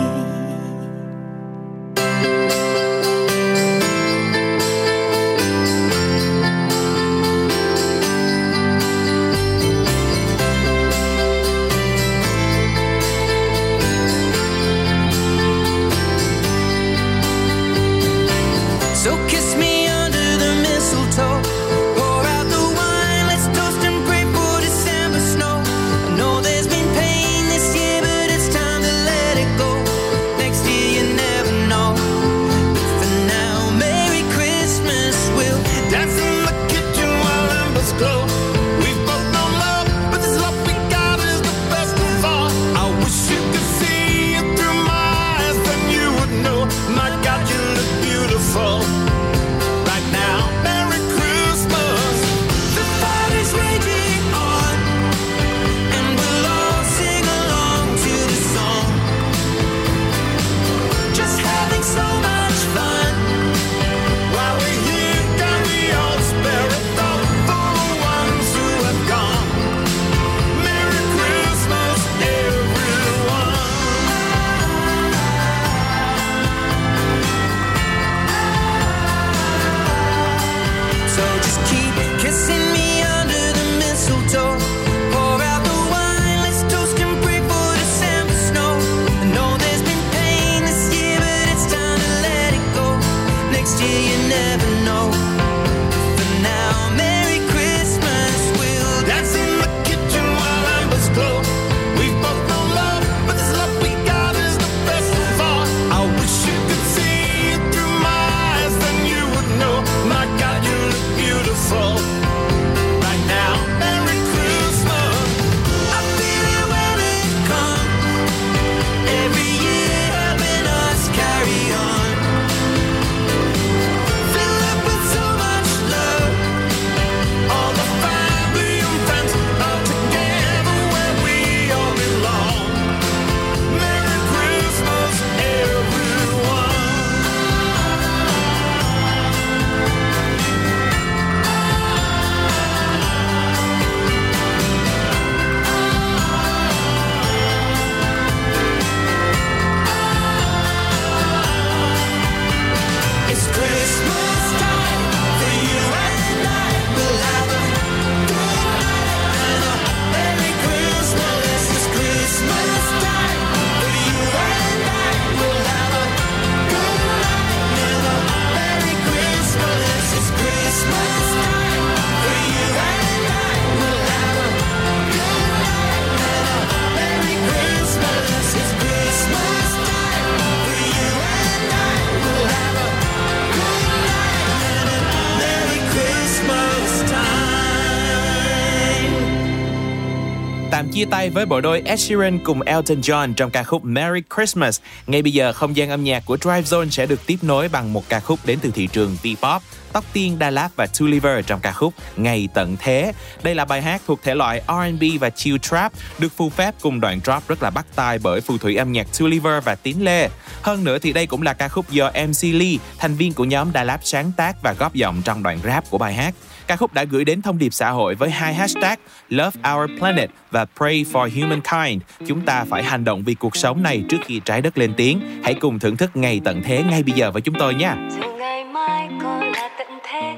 [191.13, 194.79] Tay với bộ đôi Ed Sheeran cùng Elton John trong ca khúc Merry Christmas.
[195.07, 197.93] Ngay bây giờ, không gian âm nhạc của Drive Zone sẽ được tiếp nối bằng
[197.93, 199.59] một ca khúc đến từ thị trường T-pop.
[199.93, 203.13] Tóc Tiên, Đà Lạt và Tuliver trong ca khúc Ngày Tận Thế.
[203.43, 206.99] Đây là bài hát thuộc thể loại R&B và chill trap, được phù phép cùng
[206.99, 210.29] đoạn drop rất là bắt tai bởi phù thủy âm nhạc Tuliver và Tín Lê.
[210.61, 213.73] Hơn nữa thì đây cũng là ca khúc do MC Lee, thành viên của nhóm
[213.73, 216.33] Đà Lạt sáng tác và góp giọng trong đoạn rap của bài hát.
[216.67, 218.95] Ca khúc đã gửi đến thông điệp xã hội với hai hashtag,
[219.29, 222.03] Love Our Planet và Pray for Humankind.
[222.27, 225.21] Chúng ta phải hành động vì cuộc sống này trước khi trái đất lên tiếng.
[225.43, 227.95] Hãy cùng thưởng thức ngày tận thế ngay bây giờ với chúng tôi nha.
[228.09, 230.33] dù ngày mai còn là tận thế,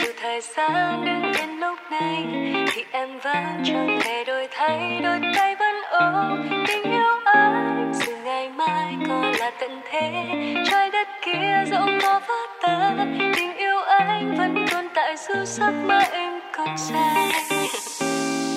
[0.00, 2.24] dù thời gian đứng đến lúc này,
[2.72, 8.12] thì em vẫn chẳng thể đổi thay, đôi tay vẫn ôm tình yêu anh dù
[8.24, 10.24] ngày mai còn là tận thế,
[10.70, 13.65] trái đất kia rộng có vỡ tan tình yêu
[13.98, 17.32] anh vẫn tồn tại dù giấc mơ em còn dài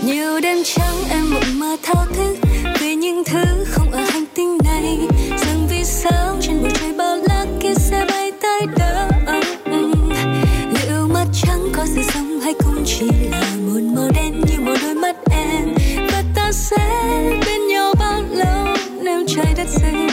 [0.03, 2.36] nhiều đêm trắng em mộng mơ thao thức
[2.82, 4.98] về những thứ không ở hành tinh này.
[5.38, 9.10] Rằng vì sao trên bầu trời bao la kia sẽ bay tới đâu?
[10.72, 14.76] Liệu mắt trắng có sự sống hay cũng chỉ là một màu đen như một
[14.82, 15.76] đôi mắt em?
[16.11, 16.78] Và ta sẽ
[17.45, 20.09] bên nhau bao lâu nếu trái đất dừng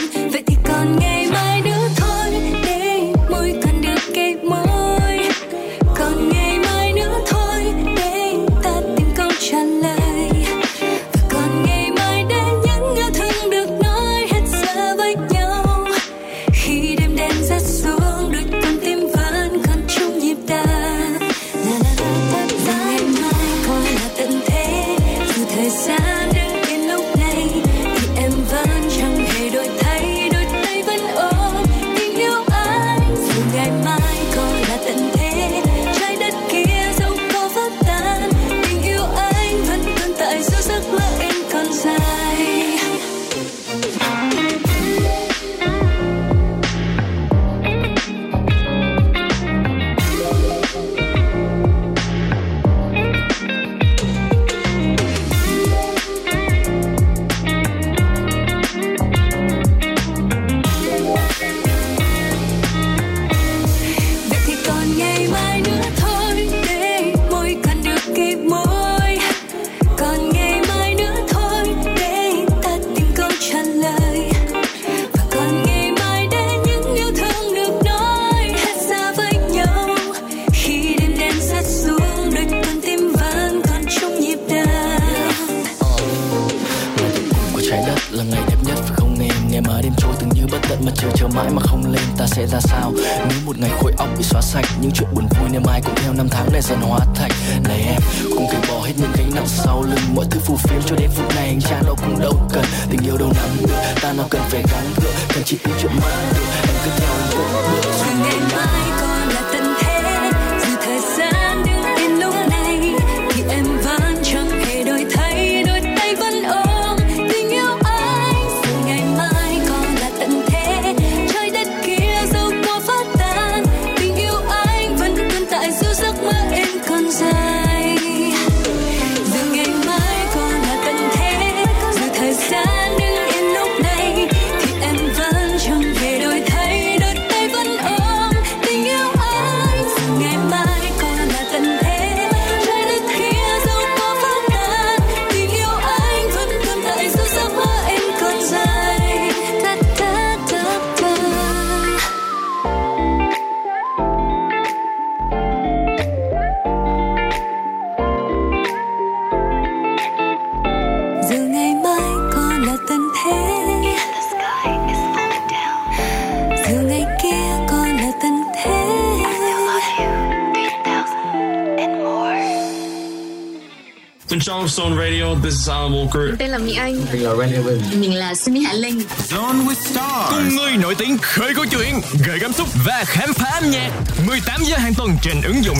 [176.07, 176.35] Walker.
[176.39, 177.05] Tên là Mỹ Anh.
[177.11, 177.99] Mình là Randy Win.
[177.99, 179.01] Mình là Sunny Hạ Linh.
[179.29, 183.33] Zone with Stars Cùng người nổi tiếng khơi câu chuyện Gợi cảm xúc và khám
[183.33, 183.91] phá âm nhạc
[184.27, 185.77] 18 giờ hàng tuần trên ứng dụng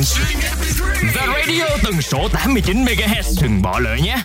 [1.15, 4.17] Và radio tần số 89MHz Đừng bỏ lỡ nhé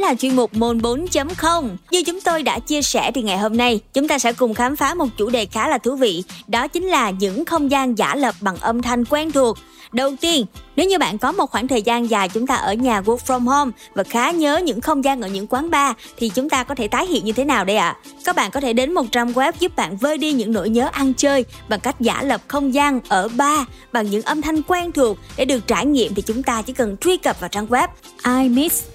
[0.00, 1.68] là chuyên mục Môn 4.0.
[1.90, 4.76] Như chúng tôi đã chia sẻ thì ngày hôm nay, chúng ta sẽ cùng khám
[4.76, 6.22] phá một chủ đề khá là thú vị.
[6.46, 9.58] Đó chính là những không gian giả lập bằng âm thanh quen thuộc.
[9.92, 10.46] Đầu tiên,
[10.76, 13.40] Nếu như bạn có một khoảng thời gian dài chúng ta ở nhà work from
[13.40, 16.74] home và khá nhớ những không gian ở những quán bar thì chúng ta có
[16.74, 17.88] thể tái hiện như thế nào đây ạ?
[17.88, 18.10] À?
[18.24, 20.88] Các bạn có thể đến một trang web giúp bạn vơi đi những nỗi nhớ
[20.92, 23.60] ăn chơi bằng cách giả lập không gian ở bar
[23.92, 26.96] bằng những âm thanh quen thuộc để được trải nghiệm thì chúng ta chỉ cần
[26.96, 27.88] truy cập vào trang web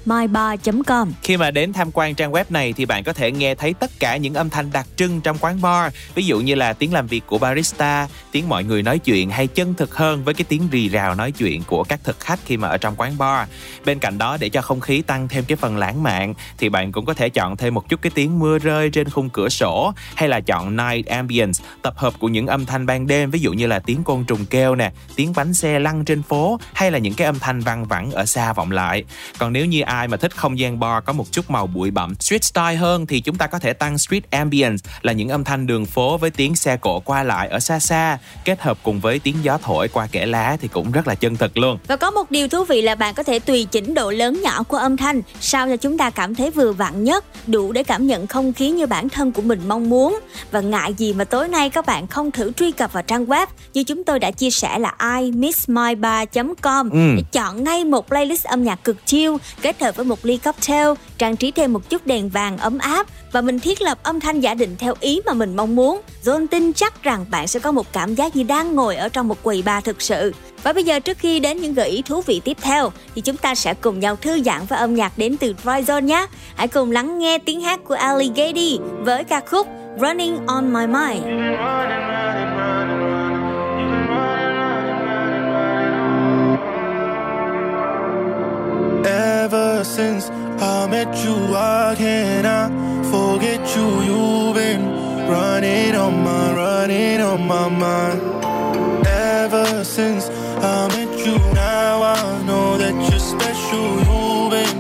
[0.06, 1.12] imissmybar.com.
[1.22, 3.92] Khi mà đến tham quan trang web này thì bạn có thể nghe thấy tất
[4.00, 7.08] cả những âm thanh đặc trưng trong quán bar, ví dụ như là tiếng làm
[7.08, 10.68] việc của barista, tiếng mọi người nói chuyện hay chân thực hơn với cái tiếng
[10.72, 13.48] rì rào nói chuyện của các thực khách khi mà ở trong quán bar.
[13.86, 16.92] Bên cạnh đó để cho không khí tăng thêm cái phần lãng mạn thì bạn
[16.92, 19.94] cũng có thể chọn thêm một chút cái tiếng mưa rơi trên khung cửa sổ
[20.16, 23.54] hay là chọn night ambience, tập hợp của những âm thanh ban đêm ví dụ
[23.54, 26.98] như là tiếng côn trùng kêu nè, tiếng bánh xe lăn trên phố hay là
[26.98, 29.04] những cái âm thanh văng vẳng ở xa vọng lại.
[29.38, 32.16] Còn nếu như ai mà thích không gian bar có một chút màu bụi bặm,
[32.20, 35.68] street style hơn thì chúng ta có thể tăng street ambience là những âm thanh
[35.68, 39.20] đường phố với tiếng xe cộ qua lại ở xa xa, kết hợp cùng với
[39.20, 41.78] tiếng gió thổi qua kẽ lá thì cũng rất là chân thực luôn.
[41.88, 44.64] Và có một điều thú vị là bạn có thể tùy chỉnh độ lớn nhỏ
[44.64, 48.08] của âm thanh sao cho chúng ta cảm thấy vừa vặn nhất, đủ để cảm
[48.08, 50.20] nhận không khí như bản thân của mình mong muốn.
[50.52, 53.48] Và ngại gì mà tối nay các bạn không thử truy cập vào trang web
[53.74, 57.16] như chúng tôi đã chia sẻ là imissmybar.com Ừ.
[57.18, 60.88] để chọn ngay một playlist âm nhạc cực chill kết hợp với một ly cocktail,
[61.18, 64.40] trang trí thêm một chút đèn vàng ấm áp và mình thiết lập âm thanh
[64.40, 66.02] giả định theo ý mà mình mong muốn.
[66.24, 69.28] John tin chắc rằng bạn sẽ có một cảm giác như đang ngồi ở trong
[69.28, 70.34] một quầy bar thực sự.
[70.64, 73.38] Và bây giờ trước khi đến những gợi ý thú vị tiếp theo thì chúng
[73.38, 76.26] ta sẽ cùng nhau thư giãn với âm nhạc đến từ Dry Zone nhé.
[76.56, 79.68] Hãy cùng lắng nghe tiếng hát của Ali Gady với ca khúc
[80.02, 81.26] Running on My Mind.
[89.06, 92.72] Ever since I met you, I cannot
[93.06, 94.02] forget you.
[94.02, 98.22] You've been running on my, running on my mind.
[99.06, 103.86] Ever since I met you, now I know that you're special.
[104.08, 104.78] You've been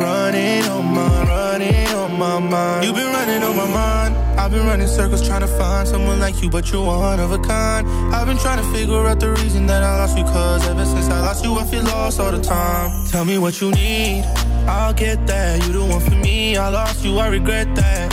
[0.00, 2.84] running on my, running on my mind.
[2.84, 4.25] You've been running on my mind.
[4.46, 7.38] I've been running circles trying to find someone like you, but you're one of a
[7.40, 7.84] kind.
[8.14, 11.08] I've been trying to figure out the reason that I lost you, cause ever since
[11.08, 13.08] I lost you, I feel lost all the time.
[13.08, 14.22] Tell me what you need,
[14.68, 15.66] I'll get that.
[15.66, 18.12] You the one for me, I lost you, I regret that.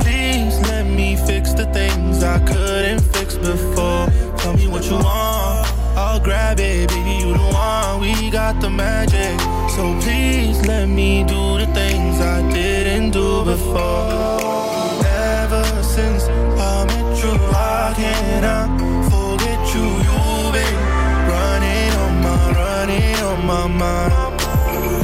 [0.00, 4.06] Please let me fix the things I couldn't fix before.
[4.38, 5.66] Tell me what you want,
[5.98, 8.00] I'll grab it, baby, you the one.
[8.00, 9.40] We got the magic,
[9.74, 14.43] so please let me do the things I didn't do before.
[23.46, 24.12] My mind.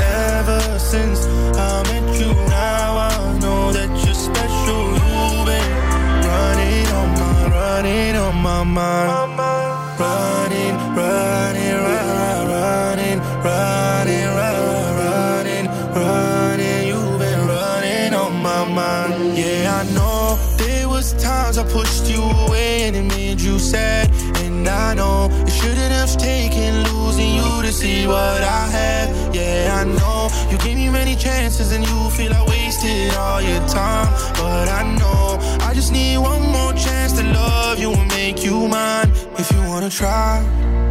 [0.00, 1.26] Ever since
[1.56, 4.82] I met you, now I know that you're special.
[4.96, 5.70] You've been
[6.28, 9.38] running on my, running on my mind.
[10.00, 16.88] Running, running, run, running, running, running, running.
[16.88, 19.36] You've been running on my mind.
[19.36, 24.10] Yeah, I know there was times I pushed you away and it made you sad.
[24.36, 26.89] And I know it shouldn't have taken
[27.70, 29.34] to see what I have.
[29.34, 33.62] Yeah, I know you gave me many chances and you feel I wasted all your
[33.68, 34.08] time.
[34.34, 35.38] But I know
[35.68, 39.10] I just need one more chance to love you and make you mine.
[39.38, 40.42] If you wanna try,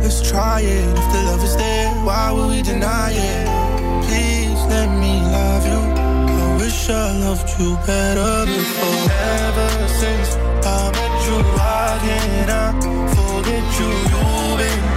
[0.01, 0.87] let's try it.
[1.01, 3.45] If the love is there, why would we deny it?
[4.07, 5.81] Please let me love you.
[6.43, 9.05] I wish I loved you better before.
[9.43, 9.69] Ever
[10.01, 10.29] since
[10.75, 12.75] I met you, I cannot
[13.15, 13.91] forget you.
[14.13, 14.88] You've been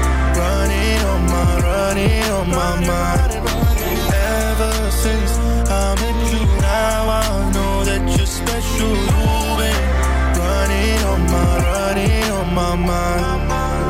[1.28, 3.32] on running on my mind.
[3.34, 5.32] Ever since
[5.68, 8.88] I met you, now I know that you're special.
[8.88, 9.82] You've been
[10.38, 13.81] running on my, running on my mind.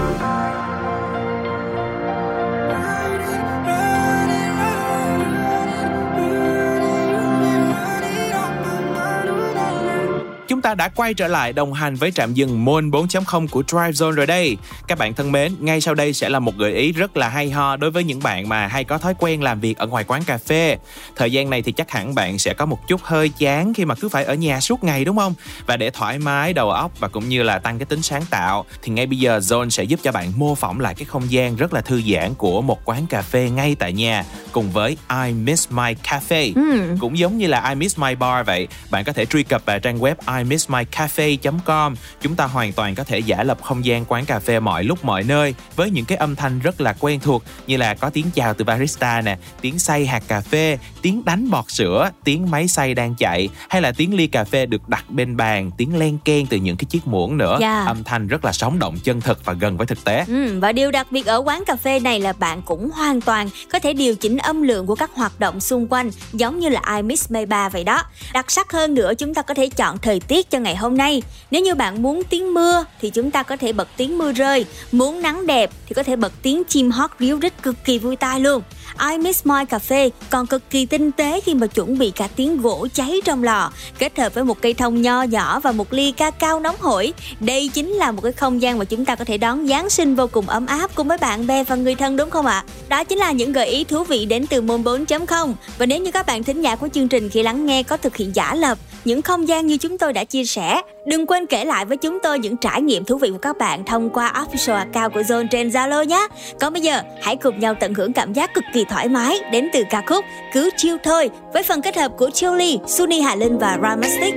[10.53, 13.91] Chúng ta đã quay trở lại đồng hành với trạm dừng Môn 4.0 của Drive
[13.91, 14.57] Zone rồi đây.
[14.89, 17.51] Các bạn thân mến, ngay sau đây sẽ là một gợi ý rất là hay
[17.51, 20.23] ho đối với những bạn mà hay có thói quen làm việc ở ngoài quán
[20.27, 20.79] cà phê.
[21.17, 23.95] Thời gian này thì chắc hẳn bạn sẽ có một chút hơi chán khi mà
[23.95, 25.35] cứ phải ở nhà suốt ngày đúng không?
[25.67, 28.65] Và để thoải mái đầu óc và cũng như là tăng cái tính sáng tạo
[28.83, 31.57] thì ngay bây giờ Zone sẽ giúp cho bạn mô phỏng lại cái không gian
[31.57, 34.97] rất là thư giãn của một quán cà phê ngay tại nhà cùng với
[35.27, 36.53] I Miss My Cafe.
[36.55, 36.97] Ừ.
[37.01, 39.79] Cũng giống như là I Miss My Bar vậy, bạn có thể truy cập vào
[39.79, 41.95] trang web imissmycafe.com.
[42.21, 45.05] Chúng ta hoàn toàn có thể giả lập không gian quán cà phê mọi lúc
[45.05, 48.27] mọi nơi với những cái âm thanh rất là quen thuộc như là có tiếng
[48.35, 52.69] chào từ barista nè, tiếng xay hạt cà phê, tiếng đánh bọt sữa, tiếng máy
[52.69, 56.19] xay đang chạy hay là tiếng ly cà phê được đặt bên bàn, tiếng len
[56.25, 57.59] ken từ những cái chiếc muỗng nữa.
[57.61, 57.87] Yeah.
[57.87, 60.25] Âm thanh rất là sống động, chân thực và gần với thực tế.
[60.29, 63.49] Ừ, và điều đặc biệt ở quán cà phê này là bạn cũng hoàn toàn
[63.73, 66.83] có thể điều chỉnh âm lượng của các hoạt động xung quanh giống như là
[66.97, 68.03] iMix May 3 vậy đó.
[68.33, 71.23] Đặc sắc hơn nữa chúng ta có thể chọn thời tiết cho ngày hôm nay.
[71.51, 74.65] Nếu như bạn muốn tiếng mưa thì chúng ta có thể bật tiếng mưa rơi,
[74.93, 78.17] muốn nắng đẹp thì có thể bật tiếng chim hót ríu rít cực kỳ vui
[78.17, 78.63] tai luôn.
[79.11, 82.63] I miss My Cafe còn cực kỳ tinh tế khi mà chuẩn bị cả tiếng
[82.63, 86.13] gỗ cháy trong lò kết hợp với một cây thông nho nhỏ và một ly
[86.13, 87.13] ca cao nóng hổi.
[87.41, 90.15] Đây chính là một cái không gian mà chúng ta có thể đón Giáng sinh
[90.15, 92.65] vô cùng ấm áp cùng với bạn bè và người thân đúng không ạ?
[92.89, 96.11] Đó chính là những gợi ý thú vị đến từ môn 4.0 và nếu như
[96.11, 98.79] các bạn thính giả của chương trình khi lắng nghe có thực hiện giả lập
[99.05, 102.19] những không gian như chúng tôi đã chia sẻ, đừng quên kể lại với chúng
[102.23, 105.47] tôi những trải nghiệm thú vị của các bạn thông qua official account của Zone
[105.51, 106.29] trên Zalo nhé.
[106.61, 109.69] Còn bây giờ, hãy cùng nhau tận hưởng cảm giác cực kỳ thoải mái đến
[109.73, 113.59] từ ca khúc Cứ chiêu thôi với phần kết hợp của Chilly, Suni Hà Linh
[113.59, 114.35] và Ramastic.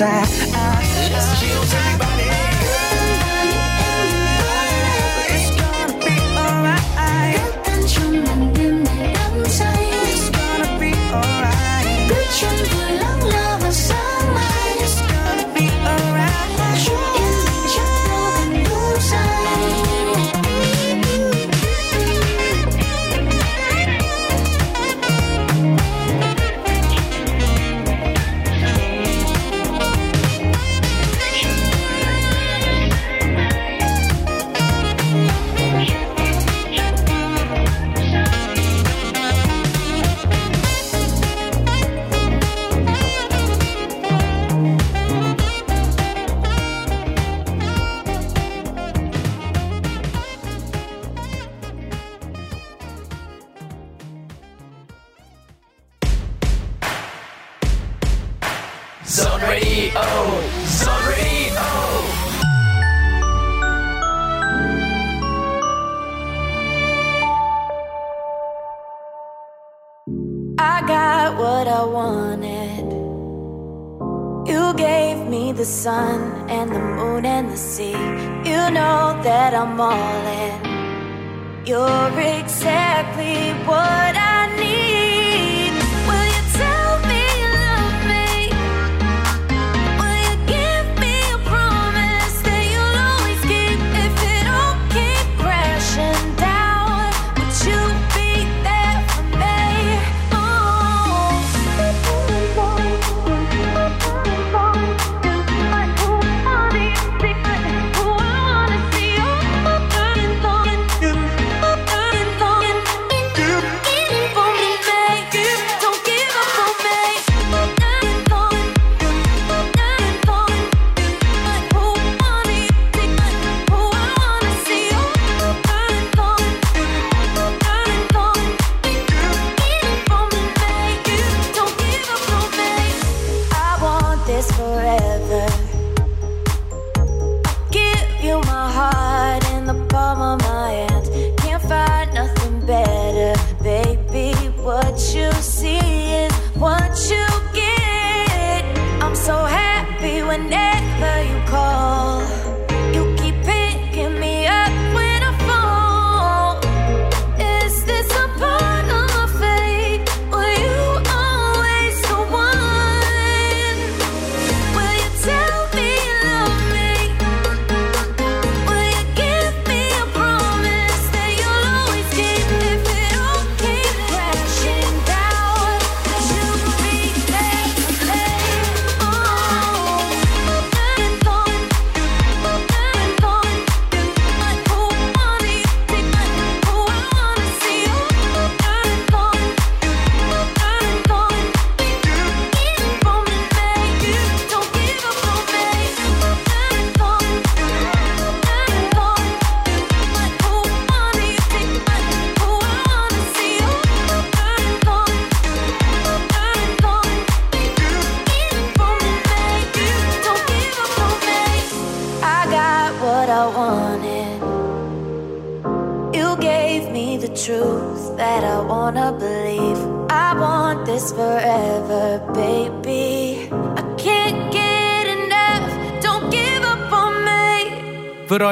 [0.00, 0.49] Cần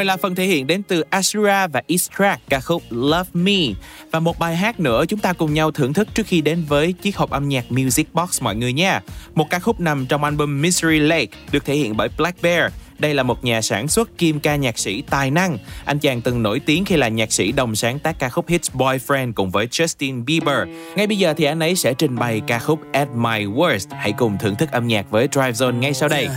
[0.08, 3.74] là phần thể hiện đến từ Ashura và Istrak ca khúc Love Me
[4.10, 6.92] và một bài hát nữa chúng ta cùng nhau thưởng thức trước khi đến với
[6.92, 9.00] chiếc hộp âm nhạc Music Box, mọi người nha.
[9.34, 12.72] Một ca khúc nằm trong album Misery Lake, được thể hiện bởi Black Bear.
[12.98, 15.58] Đây là một nhà sản xuất kim ca nhạc sĩ tài năng.
[15.84, 18.70] Anh chàng từng nổi tiếng khi là nhạc sĩ đồng sáng tác ca khúc Hits
[18.70, 20.68] Boyfriend cùng với Justin Bieber.
[20.96, 23.86] Ngay bây giờ thì anh ấy sẽ trình bày ca khúc At My Worst.
[23.90, 26.28] Hãy cùng thưởng thức âm nhạc với Drive Zone ngay sau đây.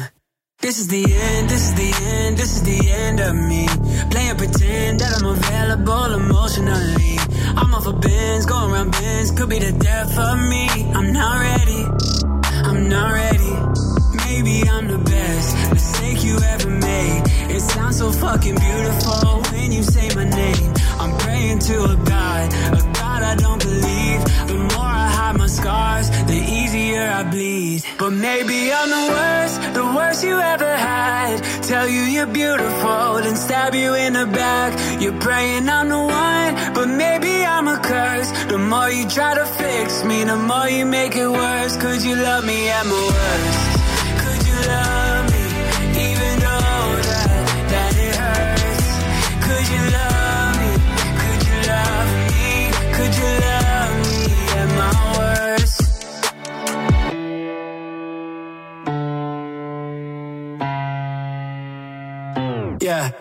[0.62, 3.66] This is the end, this is the end, this is the end of me.
[4.12, 7.18] Playing pretend that I'm available emotionally.
[7.58, 10.70] I'm off a Benz, going around Benz, could be the death of me.
[10.94, 11.84] I'm not ready,
[12.70, 13.54] I'm not ready.
[14.28, 17.24] Maybe I'm the best mistake you ever made.
[17.50, 20.74] It sounds so fucking beautiful when you say my name.
[21.00, 24.51] I'm praying to a God, a God I don't believe.
[25.52, 27.84] Scars, the easier I bleed.
[28.00, 31.36] But maybe I'm the worst, the worst you ever had.
[31.64, 34.72] Tell you you're beautiful, then stab you in the back.
[35.02, 38.30] You're praying I'm the one, but maybe I'm a curse.
[38.48, 41.76] The more you try to fix me, the more you make it worse.
[41.78, 43.71] Could you love me at my worst?
[62.82, 63.12] Yeah.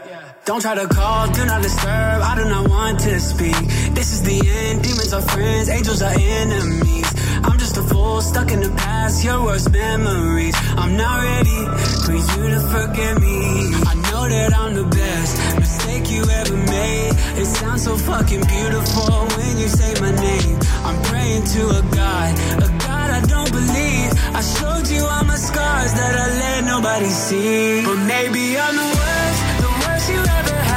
[0.47, 2.23] Don't try to call, do not disturb.
[2.23, 3.55] I do not want to speak.
[3.95, 4.83] This is the end.
[4.83, 7.07] Demons are friends, angels are enemies.
[7.45, 10.55] I'm just a fool stuck in the past, your worst memories.
[10.77, 11.61] I'm not ready
[12.07, 13.39] for you to forgive me.
[13.85, 17.13] I know that I'm the best mistake you ever made.
[17.37, 20.59] It sounds so fucking beautiful when you say my name.
[20.89, 22.31] I'm praying to a God,
[22.65, 24.11] a God I don't believe.
[24.35, 27.85] I showed you all my scars that I let nobody see.
[27.85, 29.10] But maybe I'm the worst,
[30.01, 30.70] worst you ever had.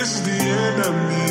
[0.00, 1.24] End of me.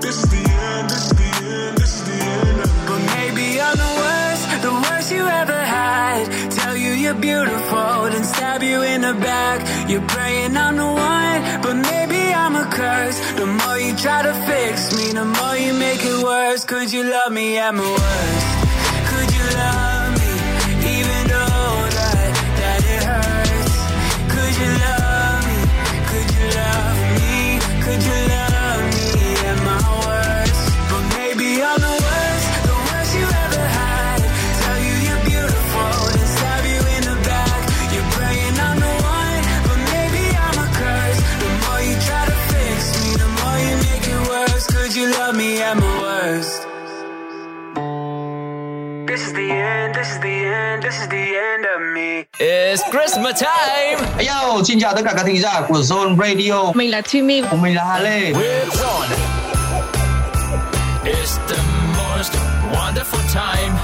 [0.00, 2.86] This is the end, this is the end, this is the end of me.
[2.86, 6.50] But maybe I'm the worst, the worst you ever had.
[6.52, 9.90] Tell you you're beautiful, then stab you in the back.
[9.90, 13.18] You're praying I'm the one, but maybe I'm a curse.
[13.34, 16.64] The more you try to fix me, the more you make it worse.
[16.64, 18.46] Could you love me at my worst?
[19.10, 19.87] Could you love
[50.18, 52.24] is the end, this is the end of me.
[52.40, 53.98] It's Christmas time.
[54.26, 56.72] Yo, xin chào tất cả các thính giả của Zone Radio.
[56.74, 58.20] Mình là Thùy Của mình là Hà Lê.
[58.20, 59.08] We're on.
[61.04, 61.62] It's the
[61.98, 62.32] most
[62.72, 63.74] wonderful time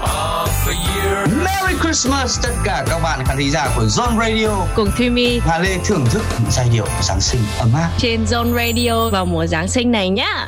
[0.00, 1.28] of the year.
[1.44, 4.48] Merry Christmas tất cả các bạn khán thính giả của Zone Radio.
[4.74, 7.90] Cùng Thùy Hà Lê thưởng thức những giai điệu của Giáng sinh ấm áp.
[7.98, 10.46] trên Zone Radio vào mùa Giáng sinh này nhá.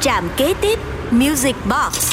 [0.00, 0.78] Trạm kế tiếp
[1.10, 2.12] Music Box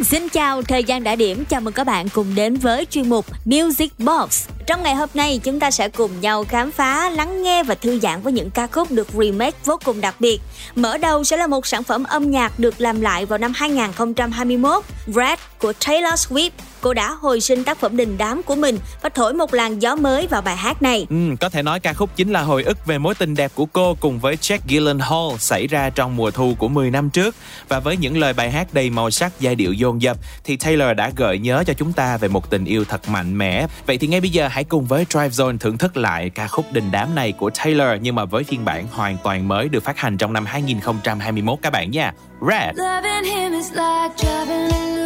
[0.00, 3.26] Xin chào, thời gian đã điểm, chào mừng các bạn cùng đến với chuyên mục
[3.44, 4.48] Music Box.
[4.66, 7.98] Trong ngày hôm nay, chúng ta sẽ cùng nhau khám phá, lắng nghe và thư
[8.00, 10.40] giãn với những ca khúc được remake vô cùng đặc biệt.
[10.74, 14.84] Mở đầu sẽ là một sản phẩm âm nhạc được làm lại vào năm 2021,
[15.06, 16.50] Red của Taylor Swift.
[16.80, 19.96] Cô đã hồi sinh tác phẩm đình đám của mình và thổi một làn gió
[19.96, 21.06] mới vào bài hát này.
[21.10, 23.66] Ừ, có thể nói ca khúc chính là hồi ức về mối tình đẹp của
[23.66, 27.34] cô cùng với Jack Gyllenhaal xảy ra trong mùa thu của 10 năm trước.
[27.68, 30.96] Và với những lời bài hát đầy màu sắc, giai điệu dồn dập thì Taylor
[30.96, 33.66] đã gợi nhớ cho chúng ta về một tình yêu thật mạnh mẽ.
[33.86, 36.72] Vậy thì ngay bây giờ hãy cùng với Drive Zone thưởng thức lại ca khúc
[36.72, 39.98] đình đám này của Taylor nhưng mà với phiên bản hoàn toàn mới được phát
[39.98, 42.12] hành trong năm 2021 các bạn nha.
[42.40, 42.76] Red.
[42.76, 44.97] Loving him is like driving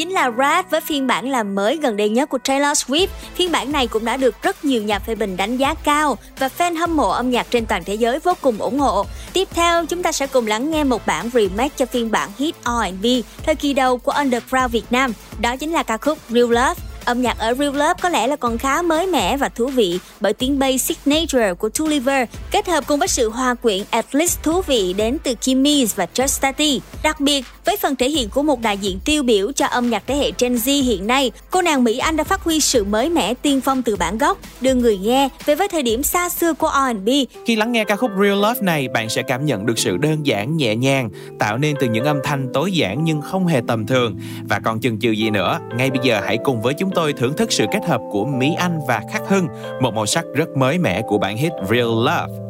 [0.00, 3.06] chính là Rat với phiên bản làm mới gần đây nhất của Taylor Swift.
[3.34, 6.48] Phiên bản này cũng đã được rất nhiều nhà phê bình đánh giá cao và
[6.58, 9.06] fan hâm mộ âm nhạc trên toàn thế giới vô cùng ủng hộ.
[9.32, 12.54] Tiếp theo, chúng ta sẽ cùng lắng nghe một bản remake cho phiên bản hit
[12.64, 13.06] R&B
[13.42, 15.12] thời kỳ đầu của Underground Việt Nam.
[15.40, 16.74] Đó chính là ca khúc Real Love.
[17.04, 19.98] Âm nhạc ở Real Love có lẽ là còn khá mới mẻ và thú vị
[20.20, 24.42] bởi tiếng bass signature của Tulliver kết hợp cùng với sự hòa quyện at least
[24.42, 26.80] thú vị đến từ Kimmy và Just Tati.
[27.02, 30.02] Đặc biệt, với phần thể hiện của một đại diện tiêu biểu cho âm nhạc
[30.06, 33.08] thế hệ Gen Z hiện nay, cô nàng Mỹ Anh đã phát huy sự mới
[33.08, 36.54] mẻ tiên phong từ bản gốc, đưa người nghe về với thời điểm xa xưa
[36.54, 37.08] của R&B.
[37.46, 40.26] Khi lắng nghe ca khúc Real Love này, bạn sẽ cảm nhận được sự đơn
[40.26, 43.86] giản, nhẹ nhàng, tạo nên từ những âm thanh tối giản nhưng không hề tầm
[43.86, 44.16] thường.
[44.48, 47.36] Và còn chừng chừ gì nữa, ngay bây giờ hãy cùng với chúng tôi thưởng
[47.36, 49.46] thức sự kết hợp của Mỹ Anh và Khắc Hưng,
[49.80, 52.49] một màu sắc rất mới mẻ của bản hit Real Love.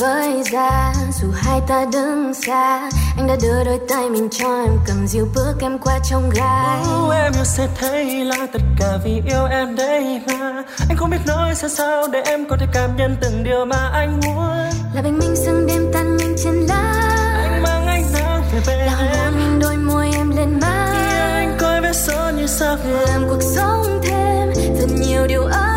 [0.00, 4.78] Với ra dù hai ta đứng xa anh đã đưa đôi tay mình cho em
[4.86, 8.98] cầm dìu bước em qua trong gai Ô, em yêu sẽ thấy là tất cả
[9.04, 10.62] vì yêu em đây mà.
[10.88, 13.90] Anh không biết nói sao sao để em có thể cảm nhận từng điều mà
[13.92, 14.70] anh muốn.
[14.94, 16.94] Là bình minh sương đêm tan nhanh trên lá.
[17.42, 19.34] Anh mang ánh nắng về bên là em.
[19.36, 20.92] mình đôi môi em lên má
[21.34, 25.69] anh coi vết son như sao làm cuộc sống thêm thật nhiều điều ấm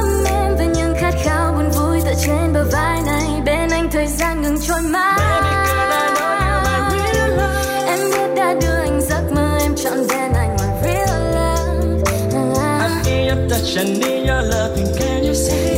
[4.68, 5.20] trôi mãi.
[7.88, 12.04] Em biết đã đưa anh giấc mơ em trọn vẹn anh là real love.
[12.80, 13.28] I feel
[14.00, 14.42] need your
[15.00, 15.73] can you see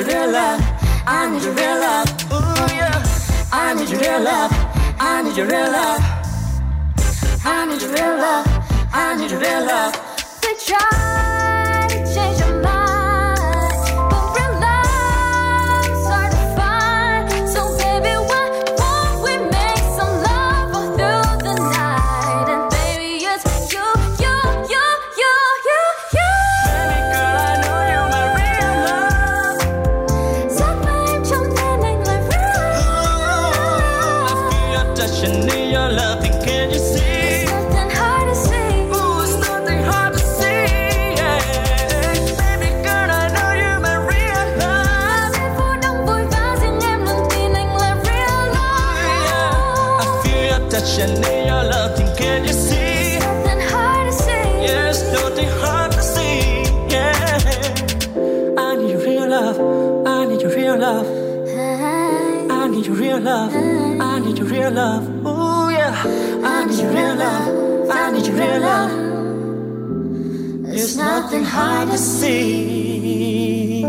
[0.00, 0.60] your real love
[1.06, 3.48] I need your real love Ooh, yeah.
[3.52, 4.50] I need your real love
[4.98, 6.00] I need your real love
[7.44, 8.46] I need your real love
[8.92, 9.99] I need your real love
[64.70, 65.08] real love.
[65.26, 65.94] Ooh, yeah.
[66.44, 67.90] I need your real love.
[67.90, 68.90] I need your real love.
[70.66, 73.84] There's nothing hard to see.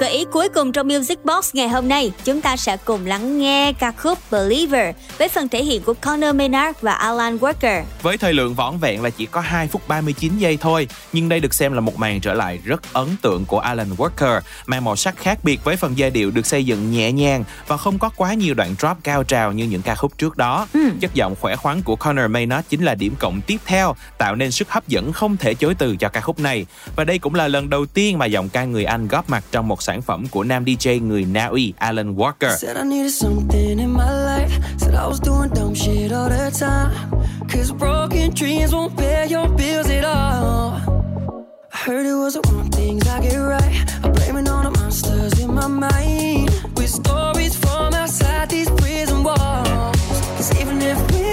[0.00, 3.38] Gợi ý cuối cùng trong Music Box ngày hôm nay, chúng ta sẽ cùng lắng
[3.38, 7.82] nghe ca khúc Believer với phần thể hiện của Conor Maynard và Alan Walker.
[8.02, 11.40] Với thời lượng vỏn vẹn là chỉ có 2 phút 39 giây thôi, nhưng đây
[11.40, 14.96] được xem là một màn trở lại rất ấn tượng của Alan Walker, mang màu
[14.96, 18.08] sắc khác biệt với phần giai điệu được xây dựng nhẹ nhàng và không có
[18.16, 20.66] quá nhiều đoạn drop cao trào như những ca khúc trước đó.
[21.00, 24.50] Chất giọng khỏe khoắn của Conor Maynard chính là điểm cộng tiếp theo, tạo nên
[24.50, 26.66] sức hấp dẫn không thể chối từ cho ca khúc này.
[26.96, 29.68] Và đây cũng là lần đầu tiên mà giọng ca người Anh góp mặt trong
[29.68, 32.50] một sản phẩm của nam DJ người Na Uy Alan Walker.
[32.50, 34.52] Said I needed something in my life.
[34.78, 36.92] Said I was doing dumb shit all the time.
[37.48, 40.76] Cause broken dreams won't pay your bills at all.
[41.72, 43.84] I heard it was the wrong things I get right.
[44.02, 46.50] I'm blaming all the monsters in my mind.
[46.76, 49.96] With stories from outside these prison walls.
[50.36, 51.26] Cause even if we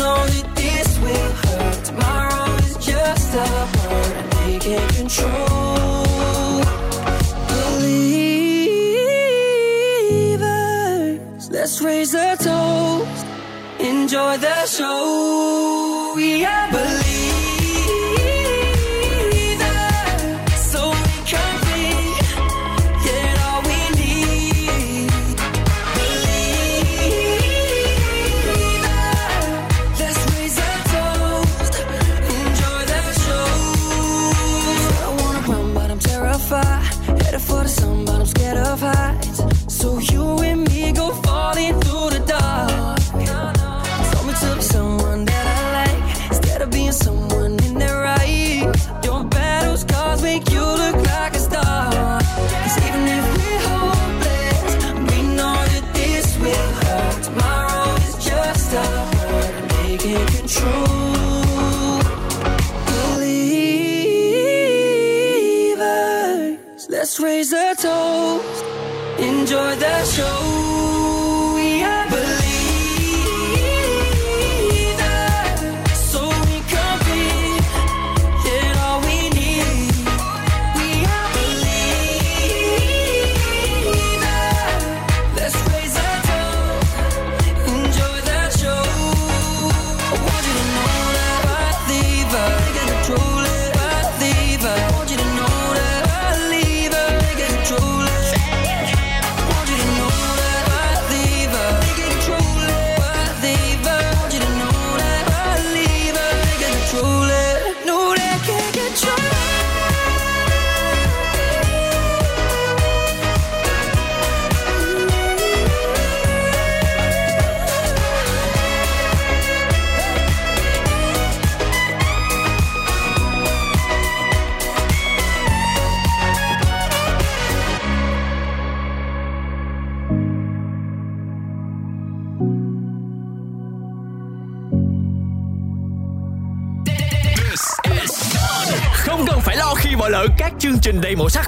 [0.00, 1.84] know that this will hurt.
[1.84, 3.48] Tomorrow is just a
[3.88, 5.53] word and they can't control.
[14.14, 16.12] Enjoy the show.
[16.14, 17.03] We are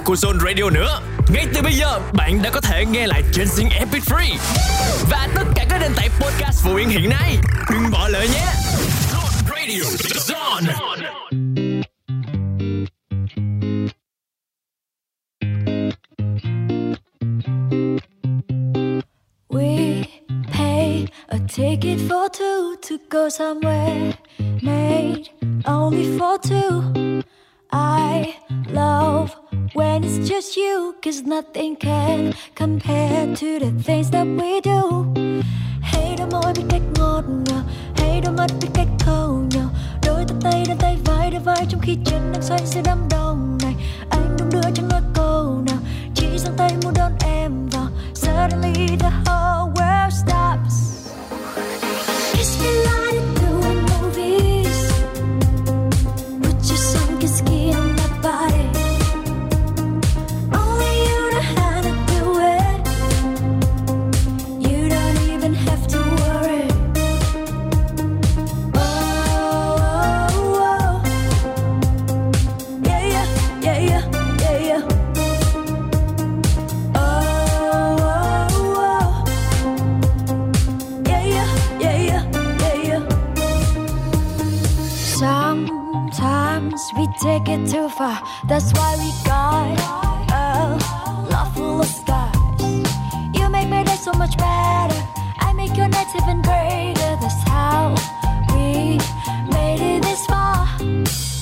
[0.07, 1.01] của Zone Radio nữa.
[1.29, 4.37] Ngay từ bây giờ, bạn đã có thể nghe lại trên Zing Epic Free
[5.09, 7.37] và tất cả các nền tảng podcast phổ biến hiện nay.
[7.71, 8.45] Đừng bỏ lỡ nhé.
[9.11, 9.83] Zone Radio,
[10.27, 10.73] Zone.
[19.49, 20.03] We
[20.53, 24.13] pay a ticket for two to go somewhere
[24.61, 25.23] made
[25.65, 26.96] only for two.
[31.07, 35.05] Cause nothing can compare to the things that we do.
[35.81, 37.63] Hay đôi môi biết cách ngọt ngào,
[37.95, 39.69] hãy đôi mắt biết cách thâu nhau.
[40.05, 43.07] Đôi tay tay đến tay vai đôi vai trong khi chân đang xoay giữa đám
[43.09, 43.75] đông này.
[44.09, 45.77] Anh đúng đưa chẳng nói câu nào,
[46.15, 47.87] chỉ giang tay muốn đón em vào.
[48.13, 50.86] Suddenly the whole world stops.
[85.19, 88.21] Sometimes we take it too far.
[88.47, 89.79] That's why we got
[90.31, 90.77] a
[91.31, 92.35] lot full of scars.
[93.33, 95.01] You make my day so much better.
[95.39, 97.17] I make your nights even greater.
[97.19, 97.95] That's how
[98.53, 98.99] we
[99.51, 100.67] made it this far.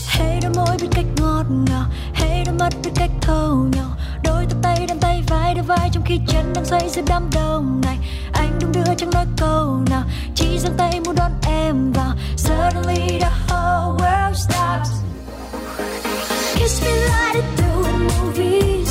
[0.07, 3.89] Hãy đôi môi biết cách ngọt ngào, hãy đôi mắt biết cách thâu nhau.
[4.23, 7.29] Đôi tập tay đan tay vai đôi vai trong khi chân đang xoay giữa đám
[7.33, 7.97] đông này.
[8.33, 10.03] Anh đung đưa chẳng nói câu nào
[10.59, 14.89] giang tay muốn đón em vào, suddenly the whole world stops
[16.55, 18.84] kiss me like they do in movies.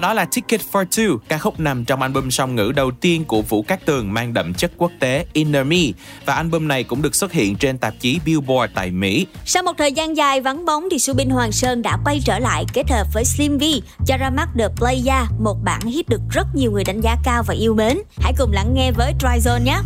[0.00, 3.24] Và đó là Ticket for Two, ca khúc nằm trong album song ngữ đầu tiên
[3.24, 5.76] của Vũ Cát Tường mang đậm chất quốc tế Inner Me.
[6.24, 9.26] Và album này cũng được xuất hiện trên tạp chí Billboard tại Mỹ.
[9.44, 12.64] Sau một thời gian dài vắng bóng thì Subin Hoàng Sơn đã quay trở lại
[12.72, 13.64] kết hợp với Slim V
[14.06, 17.42] cho ra mắt The Playa, một bản hit được rất nhiều người đánh giá cao
[17.46, 17.98] và yêu mến.
[18.20, 19.78] Hãy cùng lắng nghe với Dry Zone nhé.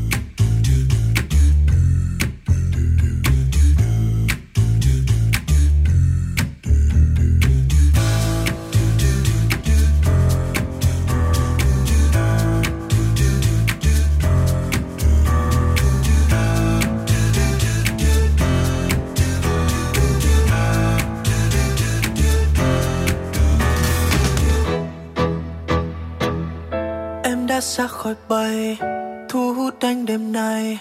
[27.65, 28.89] Em khói bay khỏi
[29.29, 30.79] Thu hút anh đêm nay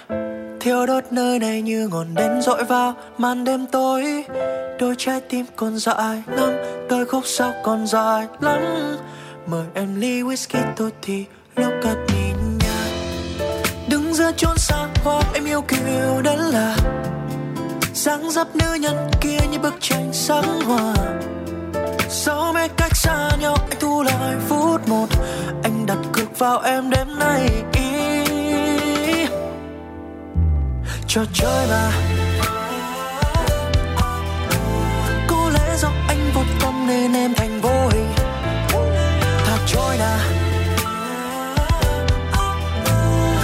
[0.59, 4.25] Thiêu đốt nơi này như ngọn đèn dội vào màn đêm tối.
[4.79, 6.51] Đôi trái tim còn dại lắm
[6.89, 8.61] đôi khúc sau còn dài lắm.
[9.47, 12.85] Mời em ly whisky tôi thì lúc cất nhìn nhà
[13.89, 16.75] Đứng giữa chốn xa hoa, em yêu kiều đến là.
[17.93, 20.93] Dáng dấp nữ nhân kia như bức tranh sáng hoa.
[22.09, 25.07] Sau mấy cách xa nhau, anh thu lại phút một.
[25.63, 27.49] Anh đặt cược vào em đêm nay
[31.07, 31.91] Trò chơi mà.
[35.27, 38.11] Có lẽ do anh vô tâm nên em thành vô hình.
[39.45, 40.17] Thà trôi nà.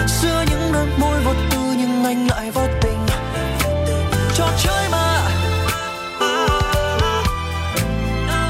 [0.08, 3.00] Giữa những đôi môi vô tư nhưng anh lại vô tình.
[4.34, 5.22] Trò chơi mà.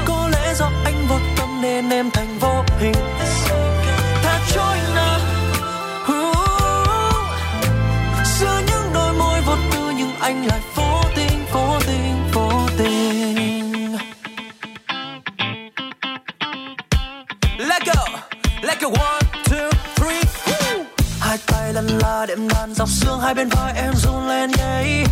[0.06, 3.19] Có lẽ do anh vô tâm nên em thành vô hình.
[22.20, 25.04] Tay đệm đàn dọc xương hai bên vai em run lên nhảy.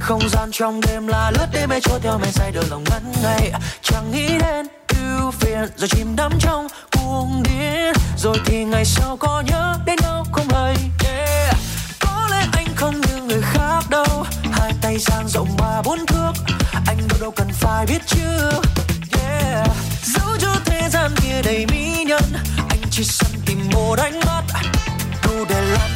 [0.00, 3.12] Không gian trong đêm là lướt đêm mê trôi theo mê say đời lòng ngắn
[3.22, 3.52] ngày
[3.82, 7.94] Chẳng nghĩ đến ưu phiền, rồi chìm đắm trong cuồng điên.
[8.18, 10.76] Rồi thì ngày sau có nhớ đến đâu không hay?
[11.04, 11.56] Yeah.
[12.00, 14.24] Có lẽ anh không như người khác đâu.
[14.52, 16.32] Hai tay dang rộng ba bốn thước.
[16.86, 18.50] Anh đâu đâu cần phải biết chưa
[19.22, 19.70] yeah.
[20.02, 22.32] Dẫu cho thế gian kia đầy mỹ nhân.
[22.68, 24.42] Anh chỉ săn tìm một ánh mắt
[25.22, 25.95] Đủ để làm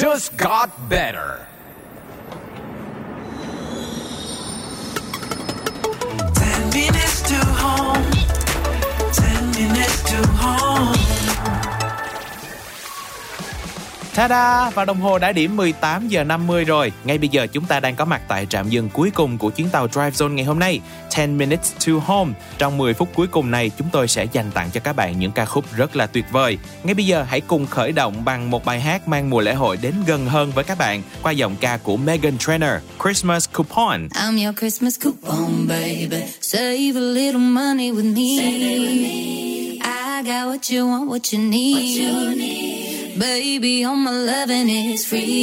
[0.00, 1.46] just got better.
[6.34, 8.10] Ten minutes to home.
[9.12, 10.99] Ten minutes to home.
[14.20, 14.70] Ta-da!
[14.70, 16.92] Và đồng hồ đã điểm 18 giờ 50 rồi.
[17.04, 19.68] Ngay bây giờ chúng ta đang có mặt tại trạm dừng cuối cùng của chuyến
[19.68, 20.80] tàu Drive Zone ngày hôm nay,
[21.16, 22.32] 10 minutes to home.
[22.58, 25.32] Trong 10 phút cuối cùng này, chúng tôi sẽ dành tặng cho các bạn những
[25.32, 26.58] ca khúc rất là tuyệt vời.
[26.84, 29.76] Ngay bây giờ hãy cùng khởi động bằng một bài hát mang mùa lễ hội
[29.76, 32.70] đến gần hơn với các bạn qua giọng ca của Megan Trainor,
[33.04, 34.08] Christmas Coupon.
[34.08, 36.22] I'm your Christmas coupon, baby.
[36.40, 38.38] Save a little money with me.
[39.82, 42.89] I got what you want, what you need.
[43.20, 45.36] Baby, all my loving is free.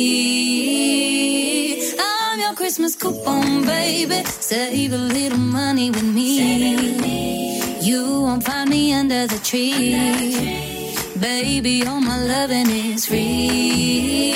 [1.99, 4.23] I'm your Christmas coupon, baby.
[4.25, 7.59] Save a little money with me.
[7.81, 9.93] You won't find me under the tree.
[11.21, 14.33] Baby, all my loving is free.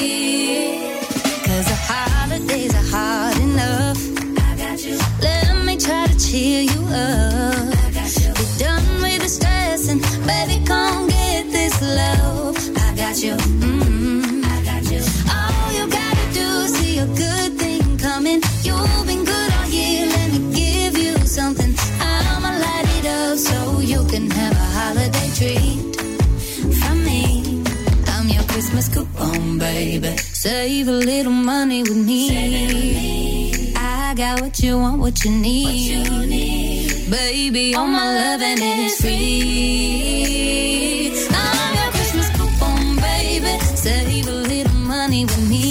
[1.44, 3.98] Cause the holidays are hard enough.
[5.20, 7.31] Let me try to cheer you up.
[13.24, 13.36] I got you.
[13.36, 15.30] Mm-hmm.
[15.30, 18.42] All you gotta do is see a good thing coming.
[18.64, 20.08] You've been good all year.
[20.08, 21.72] Let me give you something.
[22.00, 25.96] I'ma light it up so you can have a holiday treat
[26.82, 27.64] from me.
[28.08, 30.18] I'm your Christmas coupon, baby.
[30.18, 33.74] Save a little money with me.
[33.76, 37.12] I got what you want, what you need.
[37.12, 40.42] Baby, all my loving is free.
[41.30, 41.61] I'm
[43.82, 45.71] Save a little money with me.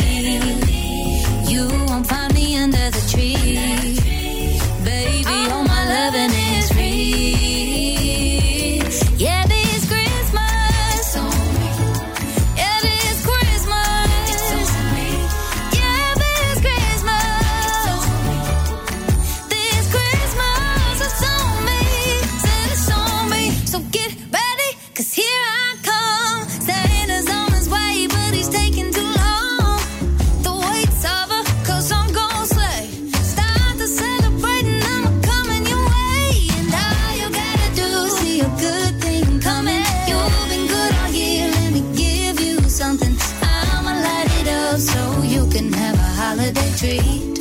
[46.50, 47.38] Holiday treat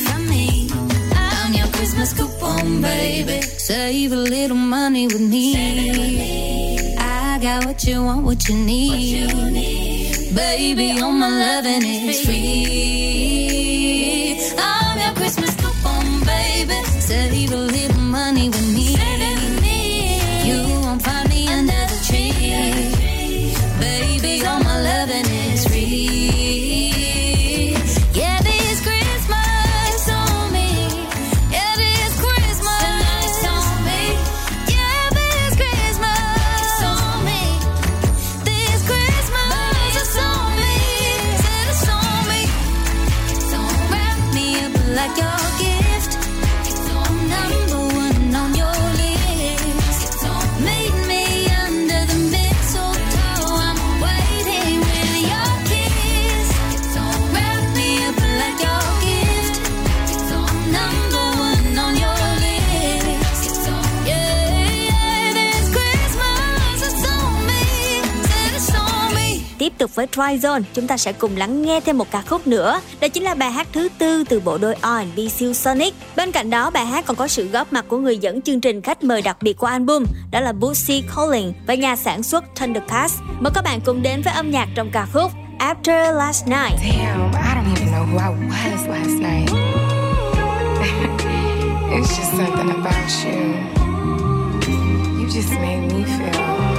[0.00, 0.68] from me.
[1.14, 3.42] I'm your Christmas coupon, baby.
[3.42, 6.96] Save a little money with me.
[6.98, 10.34] I got what you want, what you need.
[10.34, 13.41] Baby, all my loving is free.
[69.82, 72.80] Tục với Tryzone, chúng ta sẽ cùng lắng nghe thêm một ca khúc nữa.
[73.00, 75.94] Đó chính là bài hát thứ tư từ bộ đôi R&B siêu Sonic.
[76.16, 78.82] Bên cạnh đó, bài hát còn có sự góp mặt của người dẫn chương trình
[78.82, 83.14] khách mời đặc biệt của album, đó là Bootsy Collins và nhà sản xuất Thundercats.
[83.40, 86.78] Mời các bạn cùng đến với âm nhạc trong ca khúc After Last Night.
[86.82, 89.50] Damn, I don't even know who I was last night.
[91.92, 93.38] it's just something about you.
[95.18, 96.71] You just made me feel.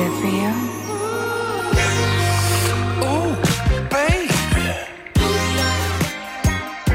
[0.00, 0.52] Good for you?
[3.10, 3.32] Ooh,
[3.96, 4.68] baby.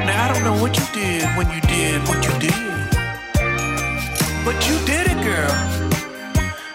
[0.07, 2.63] Now I don't know what you did when you did what you did.
[4.45, 5.55] But you did it, girl.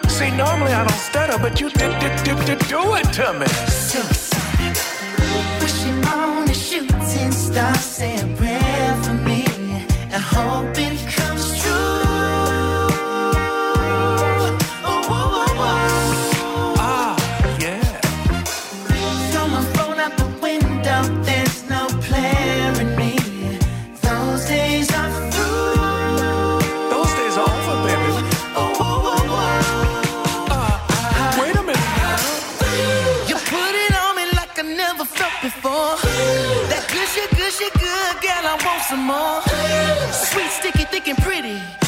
[0.09, 3.49] See, normally I don't stutter, but you did, did, did, did do it to me.
[5.61, 9.43] Wishing on a shooting star, say a prayer for me,
[10.13, 10.77] and hope
[38.83, 39.41] some more.
[40.11, 41.80] Sweet, sticky, thick, and pretty.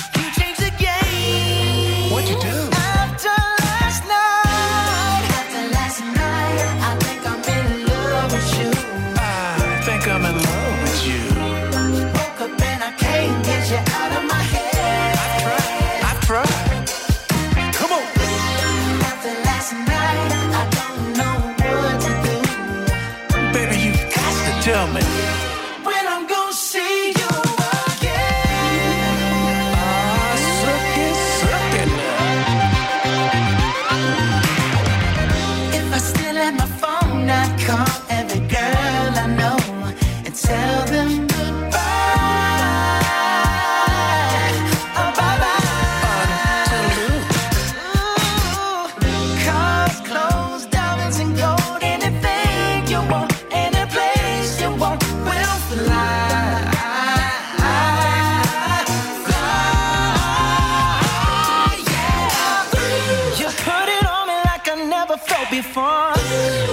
[65.50, 66.14] Before.